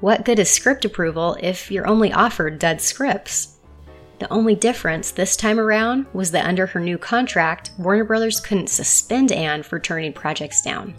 What 0.00 0.24
good 0.24 0.38
is 0.38 0.50
script 0.50 0.84
approval 0.84 1.36
if 1.40 1.70
you're 1.70 1.86
only 1.86 2.12
offered 2.12 2.58
dud 2.58 2.80
scripts? 2.80 3.53
The 4.18 4.32
only 4.32 4.54
difference 4.54 5.10
this 5.10 5.36
time 5.36 5.58
around 5.58 6.06
was 6.12 6.30
that 6.30 6.46
under 6.46 6.66
her 6.66 6.80
new 6.80 6.98
contract, 6.98 7.72
Warner 7.78 8.04
Brothers 8.04 8.40
couldn't 8.40 8.68
suspend 8.68 9.32
Anne 9.32 9.62
for 9.62 9.80
turning 9.80 10.12
projects 10.12 10.62
down. 10.62 10.94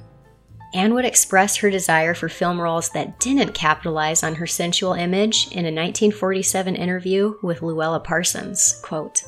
Anne 0.74 0.94
would 0.94 1.06
express 1.06 1.56
her 1.56 1.70
desire 1.70 2.14
for 2.14 2.28
film 2.28 2.60
roles 2.60 2.90
that 2.90 3.18
didn't 3.20 3.54
capitalize 3.54 4.24
on 4.24 4.36
her 4.36 4.46
sensual 4.46 4.92
image 4.92 5.48
in 5.48 5.60
a 5.60 5.72
1947 5.72 6.76
interview 6.76 7.36
with 7.42 7.62
Louella 7.62 8.04
Parsons. 8.04 8.82
Quote, 8.84 9.24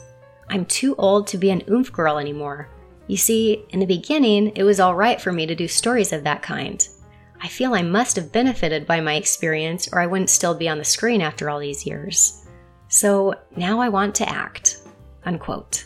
I'm 0.49 0.65
too 0.65 0.93
old 0.97 1.27
to 1.27 1.37
be 1.37 1.49
an 1.49 1.63
oomph 1.69 1.91
girl 1.93 2.17
anymore. 2.17 2.69
You 3.07 3.15
see, 3.15 3.65
in 3.69 3.79
the 3.79 3.85
beginning, 3.85 4.51
it 4.55 4.63
was 4.63 4.81
alright 4.81 5.21
for 5.21 5.31
me 5.31 5.45
to 5.45 5.55
do 5.55 5.69
stories 5.69 6.11
of 6.11 6.25
that 6.25 6.41
kind. 6.41 6.85
I 7.39 7.47
feel 7.47 7.73
I 7.73 7.81
must 7.81 8.17
have 8.17 8.33
benefited 8.33 8.85
by 8.85 8.99
my 8.99 9.13
experience, 9.13 9.87
or 9.93 10.01
I 10.01 10.07
wouldn't 10.07 10.29
still 10.29 10.55
be 10.55 10.67
on 10.67 10.77
the 10.77 10.83
screen 10.83 11.21
after 11.21 11.49
all 11.49 11.59
these 11.59 11.85
years. 11.85 12.45
So 12.87 13.35
now 13.55 13.79
I 13.79 13.89
want 13.89 14.15
to 14.15 14.29
act. 14.29 14.81
Unquote. 15.25 15.85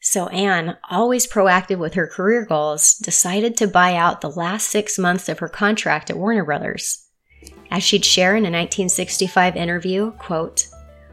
So 0.00 0.28
Anne, 0.28 0.78
always 0.90 1.26
proactive 1.26 1.78
with 1.78 1.94
her 1.94 2.06
career 2.06 2.46
goals, 2.46 2.94
decided 2.94 3.56
to 3.58 3.68
buy 3.68 3.94
out 3.94 4.20
the 4.20 4.30
last 4.30 4.68
six 4.68 4.98
months 4.98 5.28
of 5.28 5.40
her 5.40 5.48
contract 5.48 6.08
at 6.08 6.16
Warner 6.16 6.44
Brothers. 6.44 7.06
As 7.70 7.82
she'd 7.82 8.04
share 8.04 8.32
in 8.32 8.44
a 8.44 8.50
1965 8.50 9.56
interview, 9.56 10.12
quote, 10.12 10.66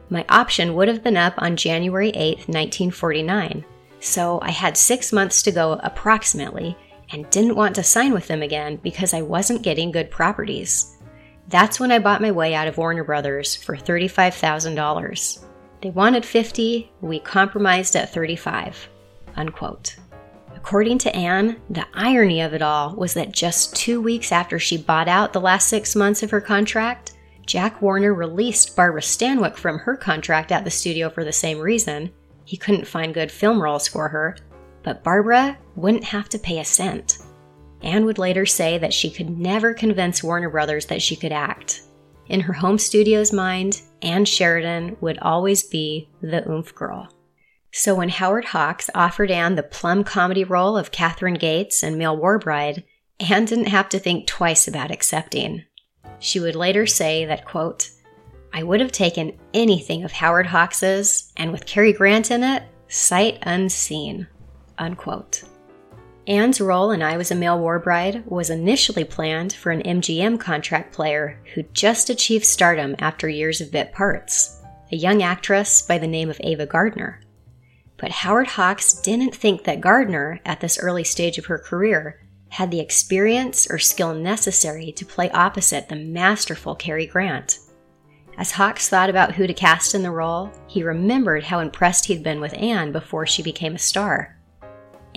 My 0.09 0.25
option 0.29 0.73
would 0.75 0.87
have 0.87 1.03
been 1.03 1.17
up 1.17 1.33
on 1.37 1.57
January 1.57 2.09
8, 2.09 2.37
1949, 2.47 3.65
so 3.99 4.39
I 4.41 4.51
had 4.51 4.77
six 4.77 5.11
months 5.11 5.41
to 5.43 5.51
go 5.51 5.73
approximately 5.83 6.77
and 7.11 7.29
didn't 7.29 7.55
want 7.55 7.75
to 7.75 7.83
sign 7.83 8.13
with 8.13 8.27
them 8.27 8.41
again 8.41 8.77
because 8.77 9.13
I 9.13 9.21
wasn't 9.21 9.61
getting 9.61 9.91
good 9.91 10.11
properties. 10.11 10.96
That's 11.49 11.79
when 11.79 11.91
I 11.91 11.99
bought 11.99 12.21
my 12.21 12.31
way 12.31 12.53
out 12.53 12.67
of 12.67 12.77
Warner 12.77 13.03
Brothers 13.03 13.55
for 13.55 13.75
$35,000. 13.75 15.45
They 15.81 15.89
wanted 15.91 16.25
50, 16.25 16.91
we 17.01 17.19
compromised 17.19 17.95
at 17.95 18.13
35. 18.13 18.89
Unquote. 19.35 19.95
According 20.55 20.97
to 20.99 21.15
Anne, 21.15 21.61
the 21.69 21.85
irony 21.93 22.41
of 22.41 22.53
it 22.53 22.61
all 22.61 22.95
was 22.95 23.13
that 23.13 23.31
just 23.31 23.75
two 23.75 24.01
weeks 24.01 24.31
after 24.31 24.59
she 24.59 24.77
bought 24.77 25.07
out 25.07 25.31
the 25.31 25.39
last 25.39 25.69
six 25.69 25.95
months 25.95 26.23
of 26.23 26.31
her 26.31 26.41
contract, 26.41 27.13
Jack 27.45 27.81
Warner 27.81 28.13
released 28.13 28.75
Barbara 28.75 29.01
Stanwyck 29.01 29.55
from 29.55 29.79
her 29.79 29.95
contract 29.95 30.51
at 30.51 30.65
the 30.65 30.71
studio 30.71 31.09
for 31.09 31.23
the 31.23 31.31
same 31.31 31.59
reason. 31.59 32.11
He 32.43 32.57
couldn't 32.57 32.87
find 32.87 33.13
good 33.13 33.31
film 33.31 33.63
roles 33.63 33.87
for 33.87 34.09
her, 34.09 34.35
but 34.83 35.03
Barbara 35.03 35.57
wouldn't 35.77 36.03
have 36.03 36.27
to 36.29 36.39
pay 36.39 36.59
a 36.59 36.65
cent. 36.65 37.19
Anne 37.81 38.05
would 38.05 38.17
later 38.17 38.45
say 38.45 38.77
that 38.77 38.93
she 38.93 39.09
could 39.11 39.29
never 39.29 39.73
convince 39.73 40.23
Warner 40.23 40.49
Brothers 40.49 40.87
that 40.87 41.01
she 41.01 41.15
could 41.15 41.31
act. 41.31 41.83
In 42.27 42.41
her 42.41 42.53
home 42.53 42.77
studio's 42.77 43.31
mind, 43.31 43.81
Ann 44.01 44.25
Sheridan 44.25 44.97
would 44.99 45.17
always 45.19 45.63
be 45.63 46.09
the 46.21 46.49
oomph 46.49 46.75
girl. 46.75 47.09
So 47.71 47.95
when 47.95 48.09
Howard 48.09 48.45
Hawks 48.45 48.89
offered 48.95 49.31
Anne 49.31 49.55
the 49.55 49.63
plum 49.63 50.03
comedy 50.03 50.43
role 50.43 50.77
of 50.77 50.91
Catherine 50.91 51.35
Gates 51.35 51.83
in 51.83 51.97
Male 51.97 52.17
Warbride, 52.17 52.83
Anne 53.19 53.45
didn't 53.45 53.67
have 53.67 53.89
to 53.89 53.99
think 53.99 54.27
twice 54.27 54.67
about 54.67 54.91
accepting. 54.91 55.63
She 56.19 56.39
would 56.39 56.55
later 56.55 56.85
say 56.85 57.25
that, 57.25 57.45
quote, 57.45 57.89
I 58.53 58.63
would 58.63 58.79
have 58.79 58.91
taken 58.91 59.37
anything 59.53 60.03
of 60.03 60.11
Howard 60.11 60.47
Hawks's, 60.47 61.31
and 61.37 61.51
with 61.51 61.65
Cary 61.65 61.93
Grant 61.93 62.31
in 62.31 62.43
it, 62.43 62.63
sight 62.87 63.39
unseen. 63.43 64.27
Unquote. 64.77 65.43
Anne's 66.27 66.59
role 66.59 66.91
in 66.91 67.01
I 67.01 67.15
Was 67.15 67.31
a 67.31 67.35
Male 67.35 67.57
War 67.57 67.79
Bride 67.79 68.25
was 68.25 68.49
initially 68.49 69.05
planned 69.05 69.53
for 69.53 69.71
an 69.71 69.81
MGM 69.83 70.37
contract 70.37 70.93
player 70.93 71.39
who 71.53 71.63
just 71.71 72.09
achieved 72.09 72.43
stardom 72.43 72.97
after 72.99 73.29
years 73.29 73.61
of 73.61 73.71
bit 73.71 73.93
parts, 73.93 74.61
a 74.91 74.97
young 74.97 75.23
actress 75.23 75.81
by 75.81 75.97
the 75.97 76.05
name 76.05 76.29
of 76.29 76.41
Ava 76.43 76.65
Gardner. 76.65 77.21
But 77.95 78.11
Howard 78.11 78.47
Hawks 78.47 78.91
didn't 78.91 79.33
think 79.33 79.63
that 79.63 79.79
Gardner, 79.79 80.41
at 80.45 80.59
this 80.59 80.77
early 80.77 81.05
stage 81.05 81.37
of 81.37 81.45
her 81.45 81.57
career, 81.57 82.19
had 82.49 82.71
the 82.71 82.81
experience 82.81 83.65
or 83.71 83.79
skill 83.79 84.13
necessary 84.13 84.91
to 84.91 85.05
play 85.05 85.31
opposite 85.31 85.87
the 85.87 85.95
masterful 85.95 86.75
Cary 86.75 87.05
Grant. 87.05 87.59
As 88.37 88.51
Hawks 88.51 88.89
thought 88.89 89.09
about 89.09 89.35
who 89.35 89.47
to 89.47 89.53
cast 89.53 89.95
in 89.95 90.03
the 90.03 90.11
role, 90.11 90.51
he 90.67 90.83
remembered 90.83 91.45
how 91.45 91.59
impressed 91.59 92.05
he'd 92.05 92.21
been 92.21 92.41
with 92.41 92.53
Anne 92.57 92.91
before 92.91 93.25
she 93.25 93.41
became 93.41 93.75
a 93.75 93.79
star. 93.79 94.36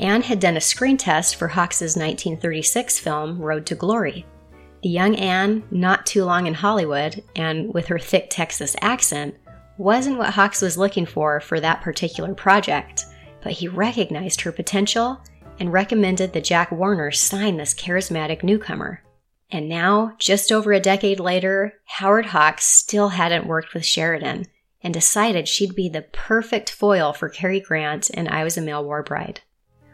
Anne 0.01 0.23
had 0.23 0.41
done 0.41 0.57
a 0.57 0.61
screen 0.63 0.97
test 0.97 1.37
for 1.37 1.49
Hawks's 1.49 1.95
1936 1.95 2.99
film 2.99 3.39
Road 3.39 3.67
to 3.67 3.75
Glory. 3.75 4.25
The 4.83 4.89
young 4.89 5.15
Anne, 5.17 5.63
not 5.71 6.07
too 6.07 6.25
long 6.25 6.47
in 6.47 6.55
Hollywood, 6.55 7.23
and 7.37 7.73
with 7.75 7.87
her 7.89 7.99
thick 7.99 8.29
Texas 8.31 8.75
accent, 8.81 9.35
wasn't 9.77 10.17
what 10.17 10.33
Hawks 10.33 10.63
was 10.63 10.79
looking 10.79 11.05
for 11.05 11.39
for 11.41 11.61
that 11.61 11.83
particular 11.83 12.35
project, 12.35 13.05
but 13.43 13.53
he 13.53 13.69
recognized 13.69 14.41
her 14.41 14.53
potential 14.53 15.21
and 15.59 15.71
recommended 15.71 16.33
that 16.33 16.45
Jack 16.45 16.73
Warner 16.73 17.11
sign 17.11 17.59
this 17.59 17.75
charismatic 17.75 18.43
newcomer. 18.43 19.03
And 19.51 19.69
now, 19.69 20.15
just 20.19 20.51
over 20.51 20.73
a 20.73 20.81
decade 20.81 21.21
later, 21.21 21.75
Howard 21.85 22.27
Hawks 22.27 22.65
still 22.65 23.11
hadn't 23.11 23.47
worked 23.47 23.75
with 23.75 23.85
Sheridan 23.85 24.47
and 24.83 24.95
decided 24.95 25.47
she'd 25.47 25.75
be 25.75 25.91
the 25.91 26.03
perfect 26.03 26.71
foil 26.71 27.13
for 27.13 27.29
Cary 27.29 27.61
Grant 27.61 28.09
in 28.09 28.29
I 28.29 28.45
Was 28.45 28.57
a 28.57 28.63
Male 28.63 28.83
War 28.83 29.03
Bride. 29.03 29.43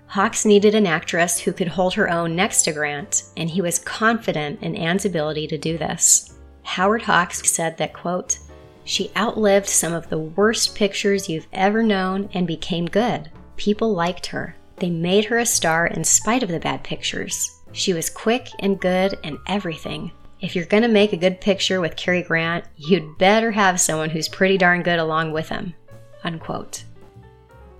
Hawks 0.09 0.45
needed 0.45 0.75
an 0.75 0.87
actress 0.87 1.41
who 1.41 1.53
could 1.53 1.69
hold 1.69 1.95
her 1.95 2.09
own 2.09 2.37
next 2.37 2.63
to 2.63 2.73
Grant, 2.73 3.25
and 3.37 3.51
he 3.51 3.61
was 3.61 3.79
confident 3.79 4.63
in 4.63 4.77
Anne's 4.77 5.05
ability 5.05 5.47
to 5.49 5.59
do 5.59 5.77
this. 5.77 6.39
Howard 6.63 7.03
Hawks 7.03 7.51
said 7.51 7.77
that, 7.79 7.93
quote, 7.93 8.39
she 8.85 9.11
outlived 9.17 9.69
some 9.69 9.93
of 9.93 10.09
the 10.09 10.19
worst 10.19 10.77
pictures 10.77 11.29
you've 11.29 11.49
ever 11.53 11.83
known 11.83 12.29
and 12.33 12.47
became 12.47 12.87
good. 12.87 13.31
People 13.57 13.93
liked 13.93 14.27
her. 14.27 14.55
They 14.77 14.91
made 14.91 15.25
her 15.25 15.39
a 15.39 15.47
star 15.47 15.87
in 15.89 16.05
spite 16.05 16.45
of 16.45 16.51
the 16.51 16.61
bad 16.61 16.85
pictures. 16.85 17.63
She 17.73 17.93
was 17.93 18.09
quick 18.09 18.49
and 18.61 18.81
good 18.81 19.19
and 19.25 19.39
everything. 19.49 20.13
If 20.41 20.55
you're 20.55 20.67
gonna 20.67 20.89
make 20.89 21.13
a 21.13 21.17
good 21.17 21.41
picture 21.41 21.81
with 21.81 21.97
Cary 21.97 22.23
Grant, 22.23 22.65
you'd 22.77 23.19
better 23.19 23.51
have 23.51 23.81
someone 23.81 24.11
who's 24.11 24.29
pretty 24.29 24.57
darn 24.57 24.83
good 24.83 25.01
along 25.01 25.33
with 25.33 25.49
him. 25.49 25.75
Unquote. 26.23 26.85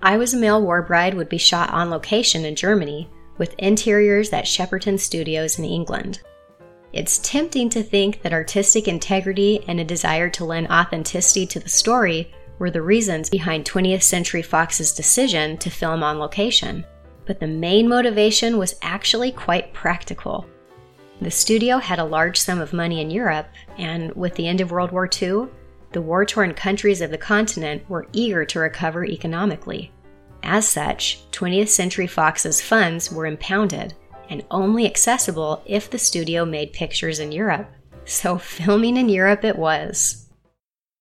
I 0.01 0.17
Was 0.17 0.33
a 0.33 0.37
Male 0.37 0.61
War 0.61 0.83
Bride 0.83 1.15
would 1.15 1.27
be 1.27 1.39
shot 1.39 1.71
on 1.71 1.89
location 1.89 2.45
in 2.45 2.55
Germany, 2.55 3.09
with 3.39 3.55
interiors 3.57 4.31
at 4.31 4.45
Shepperton 4.45 4.99
Studios 4.99 5.57
in 5.57 5.65
England. 5.65 6.21
It's 6.93 7.17
tempting 7.19 7.69
to 7.71 7.83
think 7.83 8.21
that 8.21 8.33
artistic 8.33 8.87
integrity 8.87 9.63
and 9.67 9.79
a 9.79 9.83
desire 9.83 10.29
to 10.31 10.45
lend 10.45 10.67
authenticity 10.69 11.45
to 11.47 11.59
the 11.59 11.69
story 11.69 12.31
were 12.59 12.71
the 12.71 12.81
reasons 12.81 13.29
behind 13.29 13.65
20th 13.65 14.03
Century 14.03 14.41
Fox's 14.41 14.93
decision 14.93 15.57
to 15.57 15.69
film 15.69 16.03
on 16.03 16.19
location, 16.19 16.85
but 17.25 17.39
the 17.39 17.47
main 17.47 17.87
motivation 17.87 18.57
was 18.57 18.75
actually 18.81 19.31
quite 19.31 19.73
practical. 19.73 20.45
The 21.21 21.31
studio 21.31 21.79
had 21.79 21.97
a 21.97 22.05
large 22.05 22.39
sum 22.39 22.59
of 22.59 22.71
money 22.71 23.01
in 23.01 23.09
Europe, 23.09 23.47
and 23.79 24.13
with 24.13 24.35
the 24.35 24.47
end 24.47 24.61
of 24.61 24.71
World 24.71 24.91
War 24.91 25.09
II, 25.21 25.47
the 25.91 26.01
war 26.01 26.25
torn 26.25 26.53
countries 26.53 27.01
of 27.01 27.11
the 27.11 27.17
continent 27.17 27.89
were 27.89 28.07
eager 28.13 28.45
to 28.45 28.59
recover 28.59 29.05
economically. 29.05 29.91
As 30.43 30.67
such, 30.67 31.29
20th 31.31 31.69
Century 31.69 32.07
Fox's 32.07 32.61
funds 32.61 33.11
were 33.11 33.25
impounded 33.25 33.93
and 34.29 34.45
only 34.51 34.85
accessible 34.85 35.63
if 35.65 35.89
the 35.89 35.97
studio 35.97 36.45
made 36.45 36.73
pictures 36.73 37.19
in 37.19 37.31
Europe. 37.31 37.69
So, 38.05 38.37
filming 38.37 38.97
in 38.97 39.09
Europe 39.09 39.43
it 39.43 39.57
was. 39.57 40.29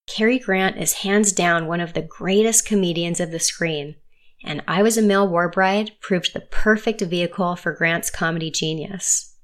Cary 0.09 0.39
Grant 0.39 0.77
is 0.77 0.95
hands 0.95 1.33
down 1.33 1.67
one 1.67 1.81
of 1.81 1.93
the 1.93 2.03
greatest 2.03 2.67
comedians 2.67 3.21
of 3.21 3.33
the 3.33 3.41
screen, 3.41 3.97
and 4.45 4.63
I 4.69 4.83
Was 4.83 4.97
a 4.97 5.03
Male 5.03 5.29
War 5.29 5.49
Bride 5.49 5.93
proved 6.01 6.33
the 6.33 6.41
perfect 6.41 7.01
vehicle 7.01 7.57
for 7.57 7.73
Grant's 7.73 8.11
comedy 8.11 8.51
genius. 8.51 9.36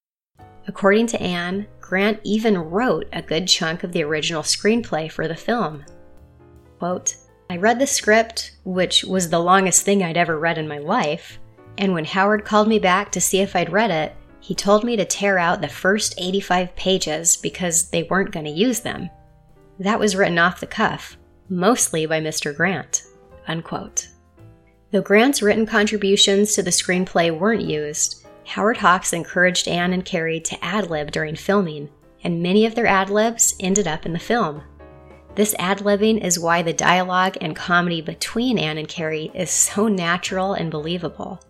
According 0.67 1.09
to 1.09 1.23
Anne, 1.23 1.67
Grant 1.81 2.21
even 2.23 2.57
wrote 2.57 3.09
a 3.13 3.23
good 3.23 3.49
chunk 3.49 3.83
of 3.83 3.93
the 3.93 4.03
original 4.03 4.43
screenplay 4.43 5.11
for 5.11 5.29
the 5.29 5.35
film. 5.35 5.85
Quote, 6.79 7.17
I 7.51 7.57
read 7.57 7.79
the 7.79 7.87
script, 7.87 8.53
which 8.65 9.05
was 9.05 9.29
the 9.29 9.39
longest 9.39 9.85
thing 9.85 10.03
I'd 10.03 10.17
ever 10.17 10.39
read 10.39 10.59
in 10.59 10.67
my 10.67 10.79
life, 10.79 11.39
and 11.77 11.93
when 11.93 12.05
Howard 12.05 12.45
called 12.45 12.69
me 12.69 12.79
back 12.79 13.13
to 13.13 13.21
see 13.21 13.41
if 13.41 13.55
I'd 13.55 13.73
read 13.73 13.91
it, 13.91 14.15
he 14.41 14.55
told 14.55 14.85
me 14.85 14.97
to 14.97 15.05
tear 15.05 15.39
out 15.39 15.61
the 15.61 15.69
first 15.69 16.15
85 16.19 16.75
pages 16.75 17.37
because 17.37 17.91
they 17.91 18.05
weren't 18.05 18.33
going 18.33 18.47
to 18.47 18.51
use 18.51 18.81
them. 18.81 19.11
that 19.79 19.99
was 19.99 20.17
written 20.17 20.39
off 20.39 20.61
the 20.61 20.67
cuff, 20.67 21.17
mostly 21.49 22.07
by 22.07 22.21
Mr. 22.21 22.55
Grant. 22.57 23.03
Unquote. 23.47 24.09
Though 24.91 25.03
Grant's 25.03 25.43
written 25.43 25.67
contributions 25.67 26.55
to 26.55 26.63
the 26.63 26.71
screenplay 26.71 27.37
weren't 27.37 27.63
used, 27.63 28.22
Howard 28.45 28.79
Hawks 28.79 29.13
encouraged 29.13 29.69
Anne 29.69 29.93
and 29.93 30.05
Cary 30.05 30.41
to 30.41 30.65
ad 30.65 30.91
lib 30.91 31.11
during 31.11 31.37
filming, 31.37 31.89
and 32.25 32.43
many 32.43 32.67
of 32.67 32.75
their 32.75 32.87
ad 32.87 33.11
libs 33.11 33.55
ended 33.61 33.87
up 33.87 34.05
in 34.05 34.13
the 34.13 34.19
film. 34.19 34.63
This 35.35 35.55
ad 35.59 35.79
libbing 35.79 36.23
is 36.23 36.39
why 36.39 36.63
the 36.63 36.73
dialogue 36.73 37.39
and 37.41 37.57
comedy 37.57 38.03
between 38.03 38.59
Anne 38.59 38.77
and 38.77 38.89
Cary 38.89 39.31
is 39.35 39.51
so 39.51 39.89
natural 39.89 40.53
and 40.53 40.71
believable. 40.71 41.41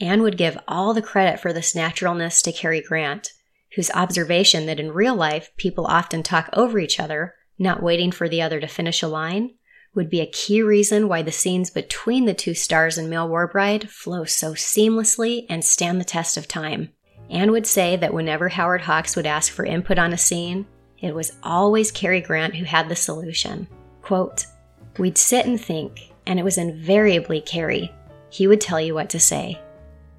Anne 0.00 0.22
would 0.22 0.36
give 0.36 0.58
all 0.66 0.92
the 0.92 1.02
credit 1.02 1.38
for 1.38 1.52
this 1.52 1.74
naturalness 1.74 2.42
to 2.42 2.52
Cary 2.52 2.80
Grant, 2.80 3.32
whose 3.76 3.90
observation 3.92 4.66
that 4.66 4.80
in 4.80 4.90
real 4.90 5.14
life 5.14 5.50
people 5.56 5.86
often 5.86 6.22
talk 6.22 6.50
over 6.52 6.78
each 6.78 6.98
other, 6.98 7.34
not 7.58 7.82
waiting 7.82 8.10
for 8.10 8.28
the 8.28 8.42
other 8.42 8.58
to 8.58 8.66
finish 8.66 9.02
a 9.02 9.08
line, 9.08 9.54
would 9.94 10.08
be 10.08 10.20
a 10.20 10.26
key 10.26 10.62
reason 10.62 11.08
why 11.08 11.22
the 11.22 11.32
scenes 11.32 11.70
between 11.70 12.24
the 12.24 12.34
two 12.34 12.54
stars 12.54 12.96
in 12.96 13.10
Male 13.10 13.28
War 13.28 13.46
Bride 13.46 13.90
flow 13.90 14.24
so 14.24 14.52
seamlessly 14.52 15.46
and 15.48 15.64
stand 15.64 16.00
the 16.00 16.04
test 16.04 16.36
of 16.36 16.48
time. 16.48 16.90
Anne 17.30 17.50
would 17.50 17.66
say 17.66 17.96
that 17.96 18.14
whenever 18.14 18.48
Howard 18.48 18.82
Hawks 18.82 19.16
would 19.16 19.26
ask 19.26 19.52
for 19.52 19.64
input 19.64 19.98
on 19.98 20.12
a 20.12 20.18
scene, 20.18 20.66
it 20.98 21.14
was 21.14 21.32
always 21.42 21.90
Cary 21.90 22.20
Grant 22.20 22.54
who 22.54 22.64
had 22.64 22.88
the 22.88 22.96
solution. 22.96 23.66
Quote, 24.02 24.46
We'd 24.98 25.18
sit 25.18 25.46
and 25.46 25.60
think, 25.60 26.12
and 26.26 26.38
it 26.38 26.44
was 26.44 26.58
invariably 26.58 27.40
Cary. 27.40 27.92
He 28.30 28.46
would 28.46 28.60
tell 28.60 28.80
you 28.80 28.94
what 28.94 29.10
to 29.10 29.20
say. 29.20 29.60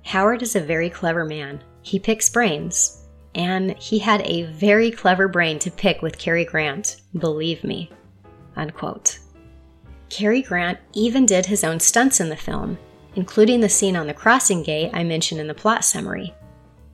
Howard 0.04 0.42
is 0.42 0.56
a 0.56 0.60
very 0.60 0.90
clever 0.90 1.26
man. 1.26 1.64
He 1.82 2.00
picks 2.00 2.30
brains. 2.30 3.00
And 3.36 3.78
he 3.78 3.98
had 3.98 4.22
a 4.22 4.44
very 4.44 4.92
clever 4.92 5.28
brain 5.28 5.58
to 5.60 5.72
pick 5.72 6.02
with 6.02 6.20
Cary 6.20 6.46
Grant, 6.46 6.98
believe 7.18 7.64
me. 7.64 7.92
Unquote. 8.56 9.20
Cary 10.14 10.44
Grant 10.44 10.78
even 10.94 11.26
did 11.26 11.48
his 11.48 11.64
own 11.64 11.80
stunts 11.80 12.20
in 12.20 12.30
the 12.30 12.36
film, 12.36 12.78
including 13.16 13.62
the 13.62 13.68
scene 13.68 13.96
on 13.96 14.06
the 14.06 14.14
crossing 14.14 14.62
gate 14.62 14.92
I 14.94 15.04
mentioned 15.04 15.42
in 15.42 15.48
the 15.48 15.56
plot 15.56 15.84
summary. 15.84 16.36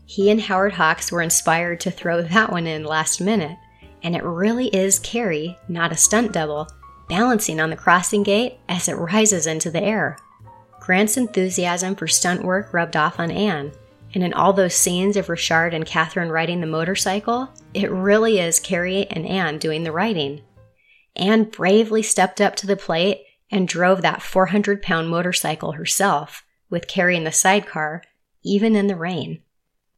He 0.05 0.31
and 0.31 0.39
Howard 0.39 0.71
Hawks 0.71 1.11
were 1.11 1.21
inspired 1.21 1.81
to 1.81 1.91
throw 1.91 2.21
that 2.21 2.49
one 2.49 2.65
in 2.65 2.85
last 2.85 3.19
minute, 3.19 3.57
and 4.03 4.15
it 4.15 4.23
really 4.23 4.67
is 4.67 4.99
Cary, 4.99 5.57
not 5.67 5.91
a 5.91 5.97
stunt 5.97 6.31
double, 6.31 6.69
balancing 7.09 7.59
on 7.59 7.69
the 7.69 7.75
crossing 7.75 8.23
gate 8.23 8.57
as 8.69 8.87
it 8.87 8.93
rises 8.93 9.47
into 9.47 9.69
the 9.69 9.83
air. 9.83 10.17
Grant's 10.79 11.17
enthusiasm 11.17 11.95
for 11.95 12.07
stunt 12.07 12.41
work 12.45 12.73
rubbed 12.73 12.95
off 12.95 13.19
on 13.19 13.31
Anne, 13.31 13.73
and 14.13 14.23
in 14.23 14.33
all 14.33 14.53
those 14.53 14.73
scenes 14.73 15.17
of 15.17 15.27
Richard 15.27 15.73
and 15.73 15.85
Catherine 15.85 16.29
riding 16.29 16.61
the 16.61 16.67
motorcycle, 16.67 17.49
it 17.73 17.91
really 17.91 18.39
is 18.39 18.61
Cary 18.61 19.07
and 19.07 19.25
Anne 19.25 19.57
doing 19.57 19.83
the 19.83 19.91
riding. 19.91 20.39
Anne 21.19 21.43
bravely 21.43 22.01
stepped 22.01 22.39
up 22.39 22.55
to 22.55 22.67
the 22.67 22.77
plate 22.77 23.23
and 23.51 23.67
drove 23.67 24.01
that 24.01 24.21
400 24.21 24.81
pound 24.81 25.09
motorcycle 25.09 25.73
herself, 25.73 26.43
with 26.69 26.87
Cary 26.87 27.15
in 27.17 27.23
the 27.23 27.31
sidecar, 27.31 28.03
even 28.43 28.75
in 28.75 28.87
the 28.87 28.95
rain. 28.95 29.41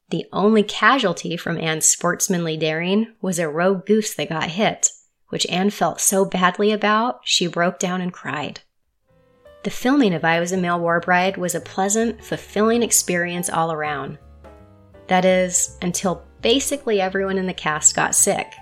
The 0.09 0.25
only 0.33 0.63
casualty 0.63 1.37
from 1.37 1.57
Anne's 1.57 1.85
sportsmanly 1.85 2.57
daring 2.57 3.13
was 3.21 3.39
a 3.39 3.47
rogue 3.47 3.85
goose 3.85 4.13
that 4.15 4.29
got 4.29 4.49
hit, 4.49 4.89
which 5.29 5.47
Anne 5.47 5.69
felt 5.69 6.01
so 6.01 6.25
badly 6.25 6.71
about 6.71 7.21
she 7.23 7.47
broke 7.47 7.79
down 7.79 8.01
and 8.01 8.11
cried. 8.11 8.61
The 9.63 9.69
filming 9.69 10.13
of 10.13 10.25
I 10.25 10.39
Was 10.39 10.51
a 10.51 10.57
Male 10.57 10.79
War 10.79 10.99
Bride 10.99 11.37
was 11.37 11.55
a 11.55 11.61
pleasant, 11.61 12.23
fulfilling 12.23 12.83
experience 12.83 13.49
all 13.49 13.71
around. 13.71 14.17
That 15.07 15.23
is, 15.23 15.77
until 15.81 16.23
basically 16.41 16.99
everyone 16.99 17.37
in 17.37 17.45
the 17.45 17.53
cast 17.53 17.95
got 17.95 18.15
sick. 18.15 18.53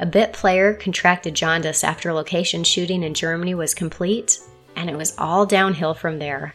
A 0.00 0.06
bit 0.06 0.32
player 0.32 0.72
contracted 0.72 1.34
jaundice 1.34 1.84
after 1.84 2.10
location 2.14 2.64
shooting 2.64 3.02
in 3.02 3.12
Germany 3.12 3.54
was 3.54 3.74
complete, 3.74 4.38
and 4.74 4.88
it 4.88 4.96
was 4.96 5.14
all 5.18 5.44
downhill 5.44 5.92
from 5.92 6.18
there. 6.18 6.54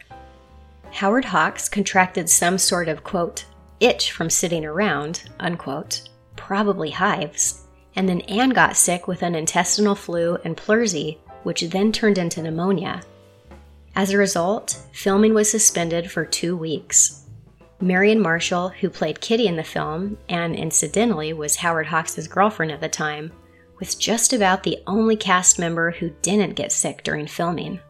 Howard 0.90 1.26
Hawks 1.26 1.68
contracted 1.68 2.28
some 2.28 2.58
sort 2.58 2.88
of, 2.88 3.04
quote, 3.04 3.44
itch 3.78 4.10
from 4.10 4.30
sitting 4.30 4.64
around, 4.64 5.30
unquote, 5.38 6.08
probably 6.34 6.90
hives, 6.90 7.62
and 7.94 8.08
then 8.08 8.22
Anne 8.22 8.50
got 8.50 8.76
sick 8.76 9.06
with 9.06 9.22
an 9.22 9.36
intestinal 9.36 9.94
flu 9.94 10.38
and 10.42 10.56
pleurisy, 10.56 11.18
which 11.44 11.60
then 11.60 11.92
turned 11.92 12.18
into 12.18 12.42
pneumonia. 12.42 13.02
As 13.94 14.10
a 14.10 14.18
result, 14.18 14.76
filming 14.92 15.34
was 15.34 15.48
suspended 15.48 16.10
for 16.10 16.24
two 16.24 16.56
weeks. 16.56 17.25
Marion 17.80 18.20
Marshall, 18.20 18.70
who 18.70 18.88
played 18.88 19.20
Kitty 19.20 19.46
in 19.46 19.56
the 19.56 19.64
film 19.64 20.16
and 20.28 20.56
incidentally 20.56 21.32
was 21.32 21.56
Howard 21.56 21.86
Hawks' 21.86 22.26
girlfriend 22.26 22.72
at 22.72 22.80
the 22.80 22.88
time, 22.88 23.32
was 23.78 23.94
just 23.94 24.32
about 24.32 24.62
the 24.62 24.78
only 24.86 25.16
cast 25.16 25.58
member 25.58 25.90
who 25.90 26.10
didn't 26.22 26.54
get 26.54 26.72
sick 26.72 27.02
during 27.02 27.26
filming. 27.26 27.80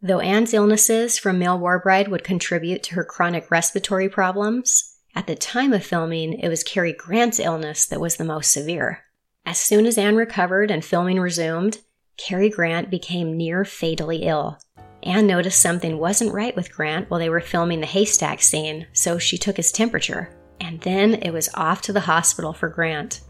Though 0.00 0.20
Anne's 0.20 0.54
illnesses 0.54 1.18
from 1.18 1.38
Male 1.38 1.58
War 1.58 1.78
Bride 1.78 2.08
would 2.08 2.24
contribute 2.24 2.82
to 2.84 2.94
her 2.94 3.04
chronic 3.04 3.50
respiratory 3.50 4.08
problems, 4.08 4.96
at 5.14 5.26
the 5.26 5.36
time 5.36 5.74
of 5.74 5.84
filming, 5.84 6.32
it 6.40 6.48
was 6.48 6.64
Cary 6.64 6.94
Grant's 6.94 7.38
illness 7.38 7.86
that 7.86 8.00
was 8.00 8.16
the 8.16 8.24
most 8.24 8.50
severe. 8.50 9.04
As 9.44 9.58
soon 9.58 9.84
as 9.84 9.98
Anne 9.98 10.16
recovered 10.16 10.70
and 10.70 10.82
filming 10.82 11.20
resumed, 11.20 11.78
Cary 12.16 12.48
Grant 12.48 12.90
became 12.90 13.36
near 13.36 13.64
fatally 13.64 14.22
ill. 14.22 14.58
Anne 15.04 15.26
noticed 15.26 15.60
something 15.60 15.98
wasn't 15.98 16.32
right 16.32 16.54
with 16.54 16.72
Grant 16.72 17.10
while 17.10 17.18
they 17.18 17.28
were 17.28 17.40
filming 17.40 17.80
the 17.80 17.86
haystack 17.86 18.40
scene, 18.40 18.86
so 18.92 19.18
she 19.18 19.36
took 19.36 19.56
his 19.56 19.72
temperature. 19.72 20.30
And 20.60 20.80
then 20.82 21.14
it 21.14 21.32
was 21.32 21.50
off 21.54 21.82
to 21.82 21.92
the 21.92 22.00
hospital 22.00 22.52
for 22.52 22.68
Grant. 22.68 23.20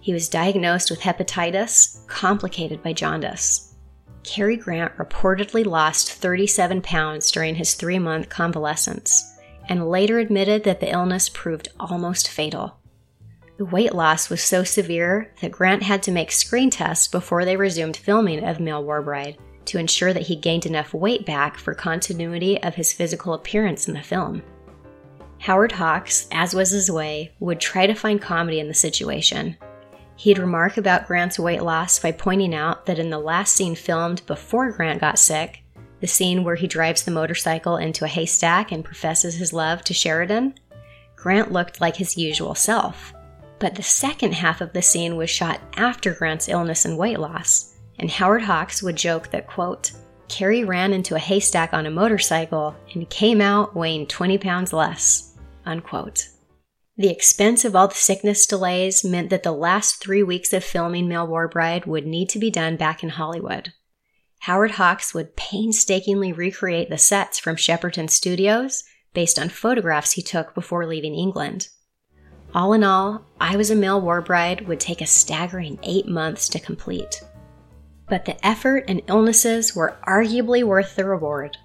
He 0.00 0.14
was 0.14 0.28
diagnosed 0.28 0.90
with 0.90 1.00
hepatitis, 1.00 2.06
complicated 2.06 2.82
by 2.82 2.94
jaundice. 2.94 3.74
Cary 4.22 4.56
Grant 4.56 4.96
reportedly 4.96 5.66
lost 5.66 6.12
37 6.12 6.80
pounds 6.80 7.30
during 7.30 7.56
his 7.56 7.74
three 7.74 7.98
month 7.98 8.28
convalescence 8.28 9.34
and 9.68 9.88
later 9.88 10.18
admitted 10.18 10.64
that 10.64 10.80
the 10.80 10.90
illness 10.90 11.28
proved 11.28 11.68
almost 11.78 12.28
fatal. 12.28 12.78
The 13.58 13.66
weight 13.66 13.94
loss 13.94 14.30
was 14.30 14.42
so 14.42 14.64
severe 14.64 15.32
that 15.42 15.52
Grant 15.52 15.82
had 15.82 16.02
to 16.04 16.12
make 16.12 16.32
screen 16.32 16.70
tests 16.70 17.06
before 17.06 17.44
they 17.44 17.56
resumed 17.56 17.96
filming 17.96 18.44
of 18.44 18.60
Male 18.60 18.82
War 18.82 19.02
Bride 19.02 19.36
to 19.68 19.78
ensure 19.78 20.12
that 20.12 20.26
he 20.26 20.36
gained 20.36 20.66
enough 20.66 20.92
weight 20.92 21.24
back 21.24 21.56
for 21.56 21.74
continuity 21.74 22.62
of 22.62 22.74
his 22.74 22.92
physical 22.92 23.34
appearance 23.34 23.88
in 23.88 23.94
the 23.94 24.02
film. 24.02 24.42
Howard 25.38 25.72
Hawks, 25.72 26.26
as 26.32 26.54
was 26.54 26.70
his 26.70 26.90
way, 26.90 27.32
would 27.38 27.60
try 27.60 27.86
to 27.86 27.94
find 27.94 28.20
comedy 28.20 28.60
in 28.60 28.68
the 28.68 28.74
situation. 28.74 29.56
He'd 30.16 30.38
remark 30.38 30.76
about 30.76 31.06
Grant's 31.06 31.38
weight 31.38 31.62
loss 31.62 31.98
by 32.00 32.10
pointing 32.10 32.54
out 32.54 32.86
that 32.86 32.98
in 32.98 33.10
the 33.10 33.20
last 33.20 33.54
scene 33.54 33.76
filmed 33.76 34.26
before 34.26 34.72
Grant 34.72 35.00
got 35.00 35.18
sick, 35.18 35.62
the 36.00 36.08
scene 36.08 36.42
where 36.42 36.56
he 36.56 36.66
drives 36.66 37.04
the 37.04 37.10
motorcycle 37.10 37.76
into 37.76 38.04
a 38.04 38.08
haystack 38.08 38.72
and 38.72 38.84
professes 38.84 39.36
his 39.36 39.52
love 39.52 39.82
to 39.84 39.94
Sheridan, 39.94 40.54
Grant 41.14 41.52
looked 41.52 41.80
like 41.80 41.96
his 41.96 42.16
usual 42.16 42.54
self. 42.54 43.12
But 43.58 43.74
the 43.74 43.82
second 43.82 44.34
half 44.34 44.60
of 44.60 44.72
the 44.72 44.82
scene 44.82 45.16
was 45.16 45.30
shot 45.30 45.60
after 45.76 46.14
Grant's 46.14 46.48
illness 46.48 46.84
and 46.84 46.96
weight 46.96 47.18
loss, 47.18 47.74
and 47.98 48.10
Howard 48.10 48.42
Hawks 48.42 48.82
would 48.82 48.96
joke 48.96 49.30
that, 49.30 49.46
quote, 49.46 49.92
Cary 50.28 50.62
ran 50.62 50.92
into 50.92 51.14
a 51.14 51.18
haystack 51.18 51.72
on 51.72 51.86
a 51.86 51.90
motorcycle 51.90 52.76
and 52.94 53.08
came 53.08 53.40
out 53.40 53.74
weighing 53.74 54.06
20 54.06 54.38
pounds 54.38 54.72
less, 54.72 55.34
unquote. 55.64 56.28
The 56.96 57.10
expense 57.10 57.64
of 57.64 57.76
all 57.76 57.88
the 57.88 57.94
sickness 57.94 58.44
delays 58.46 59.04
meant 59.04 59.30
that 59.30 59.44
the 59.44 59.52
last 59.52 60.02
three 60.02 60.22
weeks 60.22 60.52
of 60.52 60.64
filming 60.64 61.08
Male 61.08 61.26
War 61.26 61.48
Bride 61.48 61.86
would 61.86 62.06
need 62.06 62.28
to 62.30 62.38
be 62.38 62.50
done 62.50 62.76
back 62.76 63.02
in 63.02 63.10
Hollywood. 63.10 63.72
Howard 64.40 64.72
Hawks 64.72 65.14
would 65.14 65.36
painstakingly 65.36 66.32
recreate 66.32 66.90
the 66.90 66.98
sets 66.98 67.38
from 67.38 67.56
Shepperton 67.56 68.10
Studios 68.10 68.84
based 69.14 69.38
on 69.38 69.48
photographs 69.48 70.12
he 70.12 70.22
took 70.22 70.54
before 70.54 70.86
leaving 70.86 71.14
England. 71.14 71.68
All 72.54 72.72
in 72.72 72.82
all, 72.82 73.26
I 73.40 73.56
Was 73.56 73.70
a 73.70 73.76
Male 73.76 74.00
War 74.00 74.20
Bride 74.20 74.66
would 74.66 74.80
take 74.80 75.00
a 75.00 75.06
staggering 75.06 75.78
eight 75.82 76.08
months 76.08 76.48
to 76.50 76.58
complete. 76.58 77.22
But 78.08 78.24
the 78.24 78.44
effort 78.46 78.84
and 78.88 79.02
illnesses 79.06 79.76
were 79.76 79.96
arguably 80.06 80.64
worth 80.64 80.96
the 80.96 81.04
reward. 81.04 81.56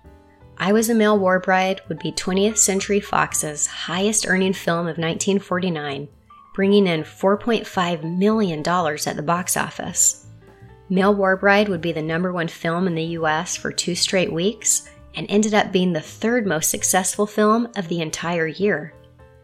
I 0.57 0.71
Was 0.71 0.89
a 0.89 0.95
Male 0.95 1.17
War 1.17 1.39
Bride 1.39 1.81
would 1.87 1.99
be 1.99 2.11
20th 2.11 2.57
Century 2.57 2.99
Fox's 2.99 3.65
highest 3.65 4.27
earning 4.27 4.53
film 4.53 4.81
of 4.81 4.97
1949, 4.97 6.07
bringing 6.53 6.87
in 6.87 7.01
$4.5 7.01 8.17
million 8.17 8.59
at 8.59 9.15
the 9.15 9.23
box 9.23 9.57
office. 9.57 10.27
Male 10.89 11.15
War 11.15 11.37
Bride 11.37 11.69
would 11.69 11.81
be 11.81 11.91
the 11.91 12.01
number 12.01 12.31
one 12.31 12.47
film 12.47 12.87
in 12.87 12.95
the 12.95 13.17
US 13.17 13.55
for 13.55 13.71
two 13.71 13.95
straight 13.95 14.31
weeks 14.31 14.89
and 15.15 15.25
ended 15.29 15.53
up 15.53 15.71
being 15.71 15.93
the 15.93 16.01
third 16.01 16.45
most 16.45 16.69
successful 16.69 17.25
film 17.25 17.67
of 17.75 17.87
the 17.87 18.01
entire 18.01 18.47
year. 18.47 18.93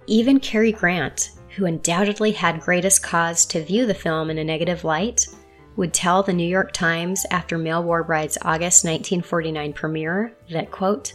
Even 0.06 0.40
Cary 0.40 0.72
Grant, 0.72 1.32
who 1.56 1.66
undoubtedly 1.66 2.32
had 2.32 2.62
greatest 2.62 3.04
cause 3.04 3.46
to 3.48 3.64
view 3.64 3.86
the 3.86 3.94
film 3.94 4.30
in 4.30 4.38
a 4.38 4.44
negative 4.44 4.84
light, 4.84 5.26
would 5.80 5.94
tell 5.94 6.22
the 6.22 6.34
New 6.34 6.46
York 6.46 6.74
Times 6.74 7.26
after 7.32 7.58
Male 7.58 7.82
War 7.82 8.04
Bride's 8.04 8.38
August 8.42 8.84
1949 8.84 9.72
premiere 9.72 10.34
that, 10.52 10.72
quote, 10.72 11.14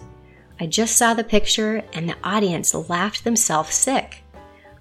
I 0.59 0.67
just 0.67 0.97
saw 0.97 1.13
the 1.13 1.23
picture 1.23 1.85
and 1.93 2.09
the 2.09 2.17
audience 2.25 2.73
laughed 2.73 3.25
themselves 3.25 3.75
sick. 3.75 4.25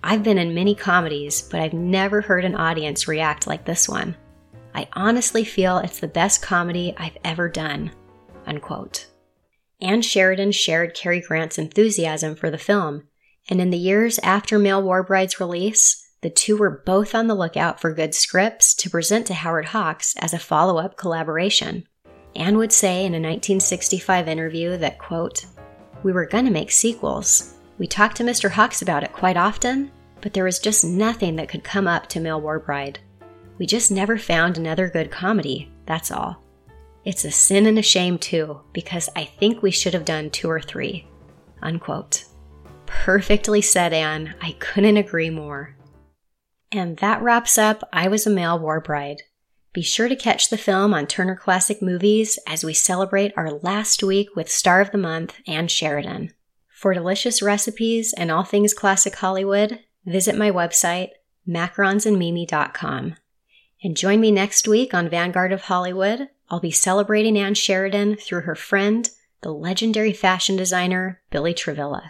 I've 0.01 0.23
been 0.23 0.37
in 0.37 0.53
many 0.53 0.73
comedies, 0.73 1.41
but 1.41 1.59
I've 1.59 1.73
never 1.73 2.21
heard 2.21 2.45
an 2.45 2.55
audience 2.55 3.09
react 3.09 3.45
like 3.45 3.65
this 3.65 3.89
one. 3.89 4.15
I 4.73 4.87
honestly 4.93 5.43
feel 5.43 5.79
it's 5.79 5.99
the 5.99 6.07
best 6.07 6.41
comedy 6.41 6.95
I've 6.95 7.17
ever 7.25 7.49
done. 7.49 7.91
Unquote. 8.45 9.07
Ann 9.81 10.01
Sheridan 10.01 10.53
shared 10.53 10.95
Cary 10.95 11.19
Grant's 11.19 11.57
enthusiasm 11.57 12.35
for 12.35 12.49
the 12.49 12.57
film, 12.57 13.03
and 13.49 13.59
in 13.59 13.69
the 13.69 13.77
years 13.77 14.17
after 14.19 14.57
Male 14.57 14.81
War 14.81 15.03
Bride's 15.03 15.41
release, 15.41 16.02
the 16.23 16.29
two 16.29 16.55
were 16.55 16.81
both 16.85 17.13
on 17.13 17.27
the 17.27 17.35
lookout 17.35 17.81
for 17.81 17.93
good 17.93 18.15
scripts 18.15 18.73
to 18.75 18.89
present 18.89 19.27
to 19.27 19.33
Howard 19.33 19.65
Hawks 19.65 20.15
as 20.17 20.33
a 20.33 20.39
follow 20.39 20.79
up 20.79 20.95
collaboration. 20.95 21.85
Ann 22.35 22.57
would 22.57 22.71
say 22.71 22.99
in 23.01 23.13
a 23.13 23.19
1965 23.19 24.29
interview 24.29 24.77
that, 24.77 24.97
quote, 24.97 25.45
We 26.01 26.13
were 26.13 26.25
going 26.25 26.45
to 26.45 26.51
make 26.51 26.71
sequels. 26.71 27.55
We 27.77 27.87
talked 27.87 28.15
to 28.17 28.23
Mr. 28.23 28.49
Hawks 28.49 28.81
about 28.81 29.03
it 29.03 29.11
quite 29.11 29.35
often, 29.35 29.91
but 30.21 30.33
there 30.33 30.45
was 30.45 30.59
just 30.59 30.85
nothing 30.85 31.35
that 31.35 31.49
could 31.49 31.65
come 31.65 31.87
up 31.87 32.07
to 32.07 32.21
Male 32.21 32.39
War 32.39 32.57
Bride. 32.57 32.99
We 33.57 33.65
just 33.65 33.91
never 33.91 34.17
found 34.17 34.57
another 34.57 34.89
good 34.89 35.11
comedy, 35.11 35.69
that's 35.85 36.09
all. 36.09 36.41
It's 37.03 37.25
a 37.25 37.31
sin 37.31 37.65
and 37.65 37.77
a 37.77 37.83
shame, 37.83 38.17
too, 38.17 38.61
because 38.71 39.09
I 39.13 39.25
think 39.25 39.61
we 39.61 39.71
should 39.71 39.93
have 39.93 40.05
done 40.05 40.29
two 40.29 40.49
or 40.49 40.61
three. 40.61 41.05
Unquote. 41.61 42.23
Perfectly 42.85 43.61
said, 43.61 43.91
Ann. 43.91 44.35
I 44.41 44.53
couldn't 44.53 44.95
agree 44.95 45.29
more. 45.29 45.75
And 46.73 46.97
that 46.97 47.21
wraps 47.21 47.59
up 47.59 47.87
I 47.93 48.07
Was 48.07 48.25
a 48.25 48.31
Male 48.31 48.57
War 48.57 48.81
Bride. 48.81 49.21
Be 49.73 49.83
sure 49.83 50.09
to 50.09 50.15
catch 50.15 50.49
the 50.49 50.57
film 50.57 50.91
on 50.91 51.05
Turner 51.05 51.35
Classic 51.35 51.81
Movies 51.83 52.39
as 52.47 52.63
we 52.63 52.73
celebrate 52.73 53.31
our 53.37 53.51
last 53.51 54.01
week 54.01 54.35
with 54.35 54.51
Star 54.51 54.81
of 54.81 54.91
the 54.91 54.97
Month 54.97 55.35
Ann 55.47 55.67
Sheridan. 55.67 56.33
For 56.69 56.95
delicious 56.95 57.43
recipes 57.43 58.11
and 58.11 58.31
all 58.31 58.43
things 58.43 58.73
classic 58.73 59.15
Hollywood, 59.15 59.81
visit 60.03 60.35
my 60.35 60.49
website, 60.49 61.09
macaronsandmimi.com. 61.47 63.15
And 63.83 63.97
join 63.97 64.19
me 64.19 64.31
next 64.31 64.67
week 64.67 64.95
on 64.95 65.09
Vanguard 65.09 65.51
of 65.51 65.61
Hollywood. 65.61 66.29
I'll 66.49 66.59
be 66.59 66.71
celebrating 66.71 67.37
Ann 67.37 67.53
Sheridan 67.53 68.15
through 68.15 68.41
her 68.41 68.55
friend, 68.55 69.09
the 69.41 69.51
legendary 69.51 70.13
fashion 70.13 70.55
designer 70.55 71.21
Billy 71.29 71.53
Travilla. 71.53 72.09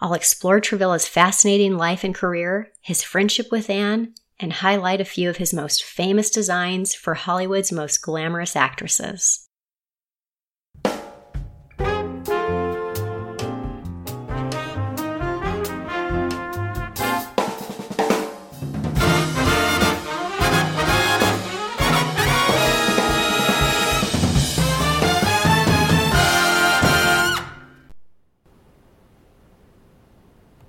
I'll 0.00 0.14
explore 0.14 0.60
Travilla's 0.60 1.08
fascinating 1.08 1.76
life 1.76 2.04
and 2.04 2.14
career, 2.14 2.70
his 2.80 3.02
friendship 3.02 3.48
with 3.50 3.70
Anne, 3.70 4.14
and 4.38 4.52
highlight 4.52 5.00
a 5.00 5.06
few 5.06 5.30
of 5.30 5.38
his 5.38 5.54
most 5.54 5.82
famous 5.82 6.30
designs 6.30 6.94
for 6.94 7.14
Hollywood's 7.14 7.72
most 7.72 8.02
glamorous 8.02 8.54
actresses. 8.54 9.45